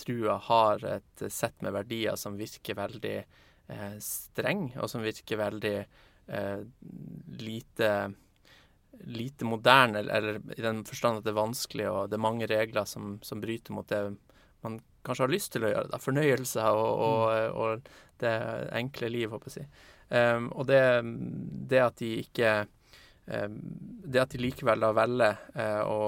trua 0.00 0.38
har 0.40 0.84
et 0.88 1.22
sett 1.28 1.60
med 1.60 1.74
verdier 1.74 2.16
som 2.16 2.38
virker 2.40 2.78
veldig 2.78 3.16
eh, 3.20 3.96
streng, 4.00 4.70
og 4.80 4.88
som 4.90 5.04
virker 5.04 5.40
veldig 5.40 5.74
eh, 5.80 5.98
lite 7.40 7.88
lite 9.00 9.46
moderne, 9.48 9.98
eller 9.98 10.42
i 10.56 10.62
den 10.62 10.82
forstand 10.84 11.18
at 11.18 11.24
det 11.24 11.32
er 11.32 11.38
vanskelig, 11.38 11.86
og 11.88 12.10
det 12.10 12.18
er 12.18 12.22
mange 12.22 12.48
regler 12.50 12.84
som, 12.84 13.14
som 13.24 13.40
bryter 13.40 13.72
mot 13.72 13.88
det 13.88 14.02
man 14.60 14.80
kanskje 15.06 15.24
har 15.24 15.32
lyst 15.32 15.52
til 15.54 15.64
å 15.64 15.70
gjøre. 15.72 15.88
Da. 15.92 16.00
Fornøyelse 16.02 16.66
og, 16.76 16.90
og, 17.06 17.22
mm. 17.30 17.60
og, 17.60 17.92
det 18.20 18.32
enkle 18.76 19.08
liv, 19.08 19.32
håper 19.32 19.48
jeg 19.48 19.52
å 19.52 19.56
si. 19.56 19.84
Um, 20.10 20.50
og 20.52 20.66
det, 20.68 20.82
det, 21.70 21.78
at 21.80 22.00
de 22.02 22.08
ikke 22.18 22.48
um, 23.30 23.54
Det 24.02 24.18
at 24.18 24.32
de 24.34 24.40
likevel 24.42 24.82
da 24.82 24.90
velger 24.92 25.38
uh, 25.54 25.82
å, 25.86 26.00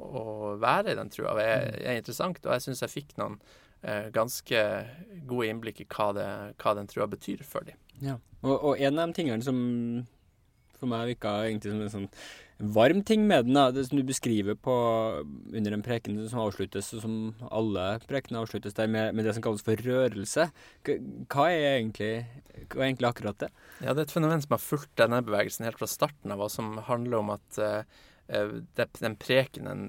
å, 0.00 0.54
være 0.60 0.94
i 0.94 0.98
den 0.98 1.12
trua, 1.12 1.34
er, 1.42 1.66
mm. 1.68 1.82
er 1.84 2.00
interessant. 2.00 2.40
Og 2.44 2.54
jeg 2.56 2.66
syns 2.66 2.84
jeg 2.84 2.94
fikk 2.94 3.16
noen 3.20 3.38
eh, 3.82 4.08
ganske 4.14 4.64
gode 5.28 5.50
innblikk 5.50 5.84
i 5.84 5.88
hva, 5.90 6.10
det, 6.16 6.30
hva 6.60 6.76
den 6.78 6.90
trua 6.90 7.08
betyr 7.10 7.44
for 7.46 7.68
dem. 7.68 7.78
Ja. 8.00 8.18
Og, 8.40 8.54
og, 8.56 8.72
en 8.80 8.98
av 8.98 9.10
de 9.10 9.20
tingene 9.20 9.44
som 9.44 9.60
for 10.80 10.88
meg 10.88 11.10
virka 11.10 11.34
egentlig 11.44 11.74
som 11.74 11.82
en 11.84 11.92
sånn 11.92 12.08
varm 12.60 13.00
ting 13.06 13.22
med 13.28 13.46
den, 13.46 13.56
da, 13.56 13.70
det 13.72 13.86
som 13.86 13.98
du 13.98 14.04
beskriver 14.04 14.56
på, 14.56 14.74
under 15.56 15.76
en 15.76 15.84
preken 15.84 16.18
som 16.28 16.42
avsluttes, 16.42 16.90
og 16.96 17.04
som 17.04 17.14
alle 17.48 17.86
prekener 18.08 18.42
avsluttes 18.42 18.76
der, 18.76 18.88
med, 18.90 19.14
med, 19.16 19.24
det 19.24 19.34
som 19.36 19.44
kalles 19.44 19.64
for 19.64 19.80
rørelse. 19.80 20.48
Hva 20.84 21.46
er, 21.48 21.78
egentlig, 21.78 22.12
hva 22.66 22.82
er 22.82 22.90
egentlig 22.90 23.10
akkurat 23.10 23.40
det? 23.46 23.50
Ja, 23.80 23.94
Det 23.94 24.04
er 24.04 24.06
et 24.08 24.16
fenomen 24.16 24.44
som 24.44 24.56
har 24.56 24.64
fulgt 24.64 24.92
denne 25.00 25.22
bevegelsen 25.24 25.68
helt 25.68 25.80
fra 25.80 25.88
starten 25.88 26.36
av, 26.36 26.44
og 26.44 26.52
som 26.52 26.76
handler 26.88 27.22
om 27.22 27.32
at 27.36 27.60
uh, 27.60 28.00
den 28.30 29.16
prekenen 29.18 29.88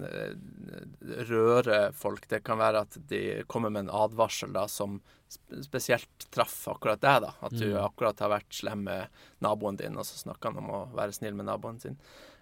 rører 1.30 1.92
folk. 1.94 2.26
Det 2.32 2.40
kan 2.48 2.58
være 2.58 2.82
at 2.88 2.98
de 3.12 3.20
kommer 3.52 3.70
med 3.70 3.86
en 3.86 3.96
advarsel 4.02 4.56
da, 4.56 4.64
som 4.72 4.98
spesielt 5.64 6.28
traff 6.34 6.68
akkurat 6.68 7.02
deg. 7.02 7.22
da, 7.24 7.34
At 7.40 7.56
du 7.56 7.70
mm. 7.72 7.80
akkurat 7.86 8.20
har 8.20 8.34
vært 8.34 8.56
slem 8.56 8.86
med 8.88 9.24
naboen 9.44 9.80
din, 9.80 9.98
og 9.98 10.08
så 10.08 10.20
snakker 10.20 10.52
han 10.52 10.62
om 10.64 10.72
å 10.74 10.82
være 10.98 11.16
snill 11.16 11.38
med 11.38 11.48
naboen 11.48 11.80
sin. 11.82 11.98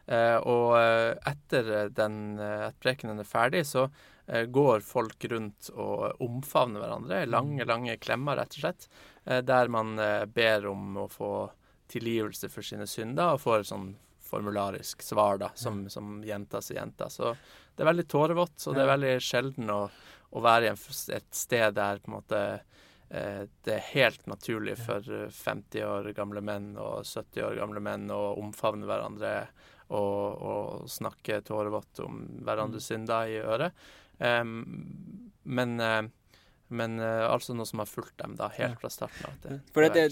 Eh, 0.09 0.37
og 0.49 0.73
eh, 0.79 1.13
etter 1.29 1.91
den 1.93 2.39
eh, 2.41 2.69
at 2.69 2.79
prekenen 2.81 3.21
er 3.21 3.29
ferdig, 3.29 3.65
så 3.69 3.85
eh, 4.25 4.47
går 4.49 4.81
folk 4.85 5.25
rundt 5.31 5.69
og 5.75 6.23
omfavner 6.25 6.81
hverandre. 6.81 7.23
Mm. 7.23 7.33
Lange, 7.35 7.69
lange 7.69 7.97
klemmer, 8.01 8.39
rett 8.39 8.57
og 8.57 8.63
slett. 8.63 8.89
Eh, 9.25 9.43
der 9.45 9.69
man 9.69 9.99
eh, 10.01 10.25
ber 10.25 10.69
om 10.71 11.03
å 11.03 11.07
få 11.11 11.33
tilgivelse 11.89 12.49
for 12.53 12.65
sine 12.65 12.89
synder, 12.89 13.35
og 13.35 13.43
får 13.45 13.69
sånn 13.69 13.91
formularisk 14.29 15.03
svar 15.03 15.41
da, 15.41 15.51
som, 15.57 15.83
som 15.89 16.19
gjentas 16.25 16.71
og 16.71 16.79
gjentas. 16.79 17.19
Så 17.19 17.33
det 17.75 17.83
er 17.83 17.91
veldig 17.91 18.07
tårevått, 18.11 18.57
og 18.67 18.77
det 18.77 18.85
er 18.85 18.93
veldig 18.93 19.13
sjelden 19.23 19.73
å, 19.73 19.83
å 20.29 20.43
være 20.45 20.71
i 20.71 20.73
et 21.17 21.29
sted 21.35 21.77
der 21.77 22.01
på 22.03 22.11
en 22.11 22.19
måte 22.19 22.43
Eh, 23.09 23.43
det 23.65 23.73
er 23.73 23.87
helt 23.95 24.27
naturlig 24.29 24.75
for 24.77 25.01
50 25.33 25.85
år 25.85 26.11
gamle 26.17 26.43
menn 26.45 26.75
og 26.77 27.01
70 27.07 27.41
år 27.47 27.57
gamle 27.57 27.81
menn 27.81 28.05
å 28.13 28.35
omfavne 28.37 28.85
hverandre 28.85 29.31
og, 29.89 30.21
og 30.37 30.91
snakke 30.93 31.39
tårevått 31.47 32.03
om 32.05 32.21
hverandres 32.45 32.85
mm. 32.85 32.89
synder 32.91 33.31
i 33.31 33.39
øret. 33.41 33.87
Um, 34.19 34.51
men, 35.49 35.79
uh, 35.81 36.03
men 36.69 36.99
uh, 37.01 37.29
altså 37.29 37.55
noe 37.57 37.69
som 37.69 37.81
har 37.83 37.89
fulgt 37.89 38.17
dem 38.21 38.35
da 38.39 38.51
helt 38.57 38.77
fra 38.81 38.91
starten 38.93 39.29
av. 39.29 39.39
Det, 39.43 39.57
for 39.73 39.85
det, 39.85 40.05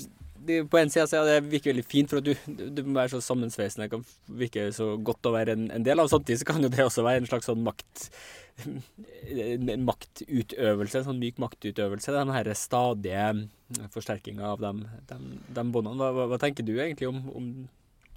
det, 0.47 0.63
på 0.71 0.79
en 0.79 0.91
side 0.93 1.07
så 1.11 1.23
det 1.27 1.37
virker 1.51 1.73
veldig 1.73 1.85
fint, 1.85 2.09
for 2.11 2.21
at 2.21 2.27
du, 2.27 2.33
du 2.73 2.83
må 2.85 2.99
være 2.99 3.15
så 3.15 3.23
sammensveisende. 3.25 3.87
Det 3.87 3.93
kan 3.95 4.39
virke 4.41 4.67
så 4.75 4.91
godt 4.97 5.29
å 5.29 5.35
være 5.35 5.57
en, 5.57 5.69
en 5.75 5.85
del 5.85 6.01
av. 6.01 6.09
Samtidig 6.11 6.41
så 6.41 6.49
kan 6.51 6.65
jo 6.65 6.73
det 6.73 6.85
også 6.85 7.05
være 7.05 7.23
en 7.23 7.29
slags 7.29 7.49
sånn 7.49 7.65
makt 7.65 8.09
en 8.65 9.85
maktutøvelse, 9.85 10.99
en 10.99 11.07
sånn 11.11 11.21
myk 11.21 11.39
maktutøvelse. 11.41 12.13
Den 12.15 12.33
her 12.33 12.49
stadige 12.57 13.25
forsterkinga 13.93 14.53
av 14.53 14.63
de, 14.63 14.71
de, 15.09 15.17
de 15.53 15.65
båndene. 15.73 15.97
Hva, 15.99 16.11
hva, 16.15 16.29
hva, 16.31 16.39
tenker 16.41 16.65
du 16.65 16.73
egentlig 16.77 17.09
om, 17.09 17.19
om, 17.37 17.49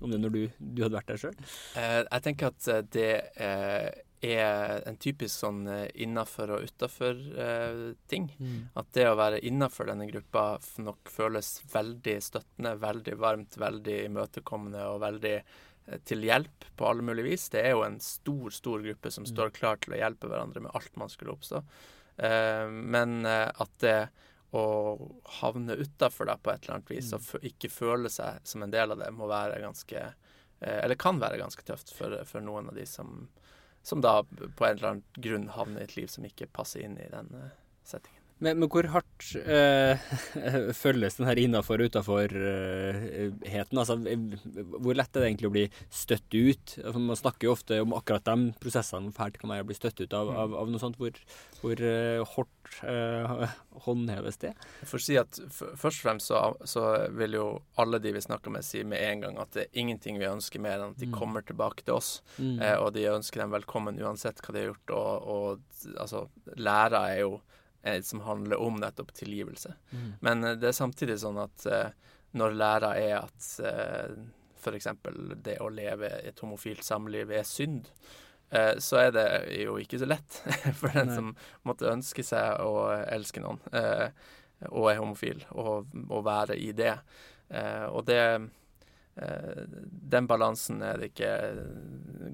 om 0.01 0.13
det 0.13 0.21
når 0.23 0.37
du, 0.37 0.43
du, 0.59 0.85
hadde 0.85 0.97
vært 0.97 1.13
der 1.13 1.23
sjøl? 1.25 1.37
Uh, 1.77 2.01
jeg 2.07 2.25
tenker 2.27 2.55
at 2.55 2.71
eh, 2.73 2.87
det 2.97 3.11
eh, 3.37 3.91
er 4.21 4.83
en 4.89 4.99
typisk 5.01 5.33
sånn 5.33 5.63
eh, 5.71 5.87
innafor 6.05 6.57
og 6.57 6.67
utafor-ting. 6.69 8.29
Eh, 8.37 8.45
mm. 8.45 8.61
At 8.81 8.93
det 8.97 9.09
å 9.09 9.17
være 9.19 9.41
innafor 9.49 9.89
denne 9.89 10.09
gruppa 10.11 10.45
nok 10.83 11.09
føles 11.13 11.59
veldig 11.73 12.19
støttende, 12.25 12.77
veldig 12.83 13.17
varmt, 13.21 13.57
veldig 13.61 13.99
imøtekommende 14.11 14.87
og 14.93 15.03
veldig 15.07 15.37
Eh, 15.91 16.01
til 16.05 16.25
hjelp 16.25 16.67
på 16.77 16.89
alle 16.89 17.03
mulige 17.03 17.31
vis. 17.33 17.49
Det 17.53 17.63
er 17.65 17.75
jo 17.75 17.85
en 17.87 18.01
stor, 18.05 18.51
stor 18.55 18.83
gruppe 18.85 19.11
som 19.11 19.27
mm. 19.27 19.31
står 19.33 19.55
klar 19.57 19.81
til 19.81 19.97
å 19.97 20.01
hjelpe 20.01 20.31
hverandre 20.31 20.65
med 20.65 20.75
alt 20.77 20.99
man 21.01 21.13
skulle 21.13 21.35
oppstå. 21.35 21.63
Eh, 22.17 22.67
men 22.71 23.25
eh, 23.27 23.49
at 23.49 23.79
det 23.85 24.01
å 24.51 24.65
havne 25.39 25.77
utafor 25.79 26.27
på 26.43 26.51
et 26.51 26.65
eller 26.65 26.81
annet 26.81 26.91
vis 26.91 27.13
og 27.15 27.23
mm. 27.23 27.45
ikke 27.53 27.71
føle 27.71 28.11
seg 28.11 28.41
som 28.43 28.65
en 28.65 28.73
del 28.73 28.91
av 28.91 28.99
det, 28.99 29.13
må 29.15 29.31
være 29.31 29.63
ganske 29.63 30.09
Eller 30.61 30.99
kan 31.01 31.17
være 31.17 31.39
ganske 31.41 31.63
tøft 31.65 31.93
for, 31.97 32.19
for 32.29 32.43
noen 32.45 32.67
av 32.69 32.75
de 32.77 32.83
som, 32.85 33.29
som 33.83 34.01
da 34.05 34.23
på 34.23 34.67
en 34.67 34.77
eller 34.77 34.89
annen 34.89 35.05
grunn 35.17 35.49
havner 35.57 35.81
i 35.81 35.89
et 35.89 35.97
liv 35.97 36.11
som 36.13 36.27
ikke 36.29 36.51
passer 36.53 36.85
inn 36.85 36.99
i 37.01 37.09
den 37.13 37.33
settingen. 37.87 38.20
Men, 38.41 38.57
men, 38.57 38.69
hvor 38.73 38.87
hardt 38.95 39.27
øh, 39.37 40.01
følges 40.83 41.19
den 41.19 41.29
her 41.29 41.41
innafor- 41.43 41.83
og 41.83 41.91
utafor-heten? 41.91 43.77
Uh, 43.77 43.83
altså, 43.83 43.97
hvor 44.81 44.97
lett 44.97 45.13
er 45.13 45.21
det 45.21 45.29
egentlig 45.29 45.51
å 45.51 45.55
bli 45.57 45.65
støtt 45.93 46.33
ut? 46.33 46.79
Altså, 46.81 47.03
man 47.05 47.21
snakker 47.21 47.49
jo 47.49 47.53
ofte 47.53 47.83
om 47.85 47.93
akkurat 47.97 48.25
de 48.25 48.55
prosessene 48.63 49.11
hvor 49.11 49.19
fælt 49.19 49.37
kan 49.43 49.53
være 49.53 49.67
å 49.67 49.69
bli 49.69 49.77
støtt 49.77 50.01
ut 50.01 50.17
av, 50.17 50.33
av, 50.33 50.57
av 50.63 50.73
noe 50.73 50.81
sånt. 50.81 50.97
Hvor, 51.01 51.21
hvor 51.61 51.85
hardt 52.33 52.57
håndheves 53.85 54.41
det? 54.41 54.55
For 54.87 54.97
å 54.97 55.05
si 55.05 55.21
at 55.21 55.37
Først 55.51 56.01
og 56.01 56.05
fremst 56.05 56.31
så, 56.31 56.41
så, 56.69 56.87
vil 57.17 57.37
jo 57.37 57.47
alle 57.81 58.01
de 58.01 58.15
vi 58.17 58.25
snakker 58.25 58.53
med, 58.55 58.65
si 58.65 58.81
med 58.89 59.05
en 59.05 59.25
gang 59.27 59.39
at 59.43 59.53
det 59.57 59.67
er 59.67 59.81
ingenting 59.83 60.21
vi 60.21 60.29
ønsker 60.31 60.63
mer 60.63 60.79
enn 60.79 60.95
at 60.95 61.01
de 61.01 61.11
mm. 61.11 61.17
kommer 61.17 61.45
tilbake 61.45 61.85
til 61.85 61.99
oss. 61.99 62.11
Mm. 62.41 62.57
og 62.81 62.93
de 62.97 63.05
ønsker 63.11 63.43
dem 63.43 63.53
velkommen 63.53 64.01
uansett 64.01 64.41
hva 64.41 64.55
de 64.55 64.65
har 64.65 64.73
gjort. 64.73 64.97
Og, 64.97 65.31
og 65.35 65.97
altså, 66.01 66.25
lærer 66.57 67.01
er 67.01 67.19
jo 67.27 67.35
eh, 67.37 67.59
som 68.05 68.21
handler 68.21 68.61
om 68.61 68.81
nettopp 68.81 69.13
tilgivelse. 69.17 69.75
Mm. 69.91 70.09
Men 70.21 70.45
eh, 70.45 70.57
det 70.61 70.71
er 70.71 70.77
samtidig 70.77 71.19
sånn 71.23 71.41
at 71.43 71.67
eh, 71.67 71.93
når 72.39 72.57
læra 72.59 72.95
er 73.01 73.17
at 73.23 73.53
eh, 73.67 74.19
f.eks. 74.61 74.91
det 75.45 75.57
å 75.65 75.71
leve 75.73 76.11
i 76.21 76.29
et 76.31 76.43
homofilt 76.45 76.85
samliv 76.85 77.33
er 77.33 77.47
synd, 77.49 77.89
eh, 78.51 78.77
så 78.79 79.01
er 79.07 79.17
det 79.17 79.27
jo 79.63 79.79
ikke 79.81 80.01
så 80.03 80.11
lett 80.11 80.43
for 80.81 80.93
den 80.93 81.11
Nei. 81.11 81.17
som 81.17 81.33
måtte 81.69 81.91
ønske 81.91 82.25
seg 82.27 82.61
å 82.63 82.91
elske 83.09 83.43
noen 83.43 83.63
eh, 83.73 84.09
og 84.69 84.91
er 84.91 84.99
homofil, 85.01 85.39
og 85.57 86.19
være 86.27 86.59
i 86.61 86.75
det. 86.77 86.99
Eh, 87.49 87.87
og 87.89 88.05
det 88.05 88.21
Eh, 88.21 88.41
den 89.17 90.27
balansen 90.31 90.81
er 90.87 90.97
det 91.03 91.11
ikke 91.11 91.31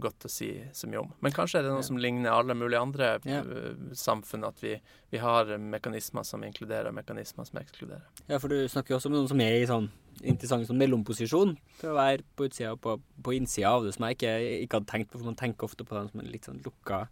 godt 0.02 0.26
å 0.26 0.30
si 0.30 0.50
så 0.76 0.86
mye 0.90 1.00
om. 1.00 1.12
Men 1.24 1.32
kanskje 1.34 1.58
er 1.60 1.66
det 1.66 1.72
noe 1.72 1.84
som 1.86 1.98
ligner 2.00 2.30
alle 2.36 2.54
mulige 2.54 2.80
andre 2.82 3.08
Ja. 3.24 3.40
eh, 3.40 3.74
samfunn, 3.96 4.44
at 4.46 4.60
vi, 4.62 4.74
vi 5.10 5.18
har 5.18 5.46
mekanismer 5.58 6.22
som 6.24 6.44
inkluderer, 6.46 6.88
og 6.92 6.94
mekanismer 6.98 7.46
som 7.48 7.58
ekskluderer. 7.60 8.04
Ja, 8.28 8.38
for 8.38 8.48
du 8.52 8.68
snakker 8.68 8.94
jo 8.94 8.98
også 9.00 9.10
om 9.10 9.16
noen 9.16 9.28
som 9.28 9.40
er 9.40 9.56
i 9.62 9.66
sånn 9.66 9.88
interessant 10.22 10.66
sånn 10.68 10.78
mellomposisjon. 10.80 11.56
For 11.80 11.92
å 11.92 11.96
være 11.98 12.22
på 12.36 12.46
utsida 12.48 12.72
og 12.76 12.80
på, 12.84 12.98
på 13.22 13.34
innsida 13.36 13.72
av 13.74 13.84
det, 13.84 13.94
som 13.96 14.06
jeg 14.06 14.16
ikke, 14.20 14.36
ikke 14.66 14.78
hadde 14.80 14.92
tenkt 14.92 15.10
på. 15.10 15.18
For 15.18 15.26
man 15.32 15.36
tenker 15.36 15.64
ofte 15.68 15.84
på 15.84 15.96
dem 15.98 16.08
som 16.12 16.20
en 16.22 16.30
litt 16.32 16.44
sånn 16.48 16.62
lukka, 16.64 17.02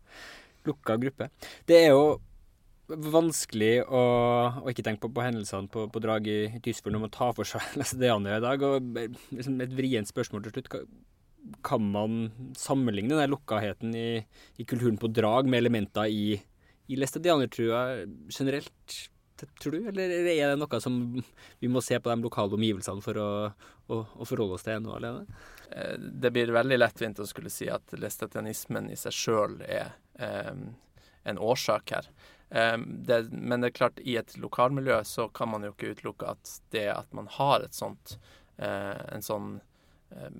lukka 0.68 0.96
gruppe. 1.02 1.28
Det 1.68 1.82
er 1.84 1.90
jo 1.92 2.20
vanskelig 2.88 3.84
å, 3.86 4.02
å 4.60 4.68
ikke 4.70 4.84
tenke 4.84 5.06
på, 5.06 5.12
på 5.16 5.24
hendelsene 5.24 5.70
på, 5.72 5.86
på 5.92 6.02
drag 6.04 6.28
i, 6.28 6.38
i 6.52 6.60
Tysfjord 6.64 6.96
når 6.96 7.04
man 7.06 7.14
tar 7.14 7.32
for 7.36 7.48
seg 7.48 7.64
læstedianere 7.80 8.40
i 8.40 8.44
dag. 8.44 8.66
Og 8.68 9.00
liksom 9.34 9.60
et 9.64 9.74
vrient 9.76 10.10
spørsmål 10.10 10.44
til 10.44 10.56
slutt. 10.56 10.90
Kan 11.64 11.88
man 11.92 12.28
sammenligne 12.58 13.16
den 13.18 13.32
lukkaheten 13.32 13.96
i, 13.96 14.08
i 14.60 14.68
kulturen 14.68 15.00
på 15.00 15.12
drag 15.12 15.48
med 15.48 15.62
elementer 15.64 16.12
i, 16.12 16.38
i 16.88 17.00
læstedianertrua 17.00 18.04
generelt? 18.32 19.00
Tror 19.60 19.74
du, 19.74 19.88
eller 19.90 20.12
er 20.30 20.52
det 20.52 20.60
noe 20.60 20.78
som 20.80 20.94
vi 21.60 21.68
må 21.68 21.80
se 21.84 21.98
på 22.00 22.08
de 22.12 22.22
lokale 22.22 22.54
omgivelsene 22.54 23.02
for 23.04 23.18
å, 23.18 23.30
å, 23.90 23.98
å 23.98 24.28
forholde 24.28 24.56
oss 24.56 24.64
til 24.64 24.76
ennå 24.76 24.94
alene? 24.94 25.24
Eh, 25.74 25.96
Det 25.98 26.30
blir 26.32 26.54
veldig 26.54 26.78
lettvint 26.78 27.20
å 27.20 27.26
skulle 27.28 27.52
si 27.52 27.66
at 27.72 27.96
lestetianismen 27.98 28.92
i 28.94 28.96
seg 29.00 29.16
sjøl 29.16 29.58
er 29.66 29.96
eh, 30.22 30.54
en 31.24 31.40
årsak 31.42 31.96
her. 31.96 32.08
Eh, 32.50 32.78
det, 32.78 33.22
men 33.30 33.60
det 33.60 33.72
er 33.72 33.78
klart, 33.78 34.00
i 34.00 34.16
et 34.20 34.36
lokalmiljø 34.38 35.00
så 35.04 35.28
kan 35.28 35.50
man 35.52 35.64
jo 35.64 35.72
ikke 35.74 35.94
utelukke 35.94 36.34
at 36.36 36.56
det 36.74 36.88
at 36.92 37.12
man 37.16 37.30
har 37.38 37.64
et 37.64 37.76
sånt 37.76 38.18
eh, 38.56 39.00
en 39.14 39.24
sånn 39.24 39.56
eh, 40.10 40.36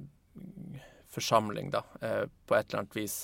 forsamling, 1.15 1.71
da, 1.75 1.85
eh, 2.01 2.25
på 2.47 2.57
et 2.57 2.69
eller 2.69 2.85
annet 2.85 3.03
vis 3.03 3.19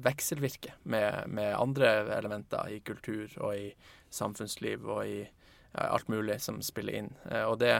vekselvirke 0.00 0.78
med, 0.88 1.26
med 1.28 1.52
andre 1.52 1.90
elementer 2.16 2.70
i 2.72 2.78
kultur 2.80 3.28
og 3.44 3.50
i 3.52 3.66
samfunnsliv 4.08 4.86
og 4.88 5.02
i 5.04 5.18
alt 5.76 6.08
mulig 6.08 6.38
som 6.40 6.62
spiller 6.64 6.96
inn. 7.02 7.10
Og 7.44 7.58
det 7.60 7.74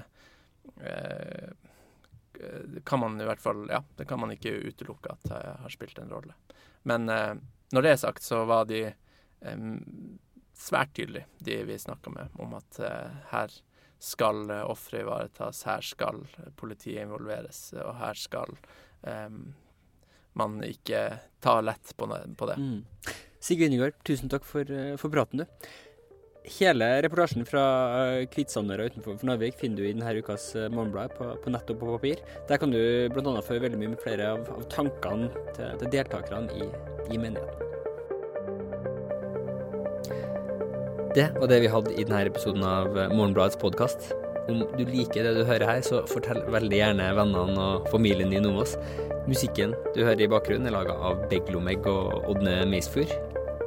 kan 2.84 3.00
man 3.00 3.16
i 3.16 3.24
hvert 3.24 3.40
fall 3.40 3.64
Ja, 3.72 3.80
det 3.96 4.04
kan 4.04 4.20
man 4.20 4.34
ikke 4.36 4.52
utelukke 4.68 5.14
at 5.16 5.32
eh, 5.32 5.56
har 5.64 5.72
spilt 5.72 5.96
en 6.04 6.12
rolle. 6.12 6.36
Men 6.84 7.08
når 7.08 7.82
det 7.82 7.94
er 7.94 8.04
sagt, 8.04 8.22
så 8.22 8.44
var 8.44 8.68
de 8.68 8.90
svært 10.60 10.94
tydelig, 10.96 11.24
de 11.38 11.58
vi 11.68 11.78
snakka 11.80 12.12
med, 12.14 12.38
om 12.42 12.54
at 12.58 12.80
eh, 12.84 13.18
her 13.32 13.56
skal 14.00 14.44
eh, 14.50 14.64
ofre 14.68 15.04
ivaretas, 15.04 15.64
her 15.68 15.84
skal 15.84 16.22
politiet 16.60 17.04
involveres, 17.06 17.70
og 17.80 17.96
her 18.00 18.18
skal 18.18 18.56
man 20.36 20.58
ikke 20.60 20.98
ta 21.40 21.54
lett 21.64 21.94
på, 21.96 22.04
det. 22.04 22.56
Mm. 22.60 22.82
Sigve 23.40 23.70
Yngård, 23.70 23.96
tusen 24.04 24.28
takk 24.28 24.44
for, 24.44 24.68
eh, 24.68 24.96
for 25.00 25.12
praten, 25.12 25.44
du. 25.44 25.70
Hele 26.58 26.86
reportasjen 27.04 27.44
fra 27.44 27.62
Kvitsandøra 28.32 28.86
utenfor 28.88 29.18
for 29.20 29.28
Narvik 29.28 29.58
finner 29.60 29.82
du 29.82 29.84
i 29.84 29.92
denne 29.92 30.14
ukas 30.24 30.46
Morgenbladet 30.56 30.72
Morgenblad 30.72 31.16
på, 31.18 31.28
på 31.44 31.52
nett 31.52 31.72
og 31.72 31.82
på 31.82 31.90
papir. 31.92 32.22
Der 32.48 32.60
kan 32.60 32.72
du 32.72 32.80
bl.a. 33.12 33.34
få 33.44 33.60
veldig 33.60 33.80
mye 33.80 33.92
med 33.92 34.00
flere 34.00 34.32
av, 34.32 34.48
av 34.56 34.64
tankene 34.72 35.28
til, 35.52 35.76
til 35.84 35.92
deltakerne 35.98 36.48
i, 36.56 36.70
i 37.12 37.20
menigheten. 37.20 37.79
Det 41.14 41.24
var 41.40 41.48
det 41.50 41.56
vi 41.64 41.70
hadde 41.70 41.90
i 41.98 42.04
denne 42.06 42.20
episoden 42.28 42.62
av 42.62 42.94
eh, 42.94 43.10
Morgenbladets 43.10 43.58
podkast. 43.58 44.12
Om 44.50 44.60
du 44.78 44.84
liker 44.86 45.26
det 45.26 45.32
du 45.34 45.42
hører 45.48 45.66
her, 45.66 45.80
så 45.82 46.04
fortell 46.06 46.38
veldig 46.54 46.78
gjerne 46.78 47.08
vennene 47.18 47.64
og 47.64 47.88
familien 47.90 48.30
din 48.30 48.46
om 48.46 48.60
oss. 48.62 48.76
Musikken 49.26 49.74
du 49.96 50.04
hører 50.04 50.22
i 50.22 50.30
bakgrunnen 50.30 50.70
er 50.70 50.76
laga 50.76 50.94
av 50.94 51.24
Beglomegg 51.32 51.88
og 51.90 52.30
Ådne 52.30 52.60
Meisfur. 52.70 53.10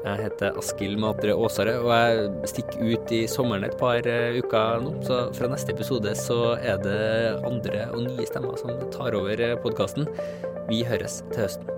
Jeg 0.04 0.22
heter 0.22 0.56
Askild 0.60 1.00
Matre 1.04 1.36
Aasare, 1.36 1.76
og 1.84 1.92
jeg 1.92 2.54
stikker 2.54 2.88
ut 2.94 3.14
i 3.16 3.22
sommeren 3.32 3.68
et 3.68 3.76
par 3.80 4.08
eh, 4.08 4.40
uker 4.40 4.88
nå. 4.88 4.96
Så 5.04 5.20
fra 5.36 5.52
neste 5.52 5.76
episode 5.76 6.16
så 6.20 6.42
er 6.62 6.80
det 6.88 7.04
andre 7.44 7.90
og 7.92 8.08
nye 8.08 8.32
stemmer 8.32 8.56
som 8.64 8.72
tar 8.96 9.20
over 9.20 9.48
podkasten. 9.68 10.08
Vi 10.72 10.86
høres 10.88 11.26
til 11.34 11.44
høsten. 11.44 11.73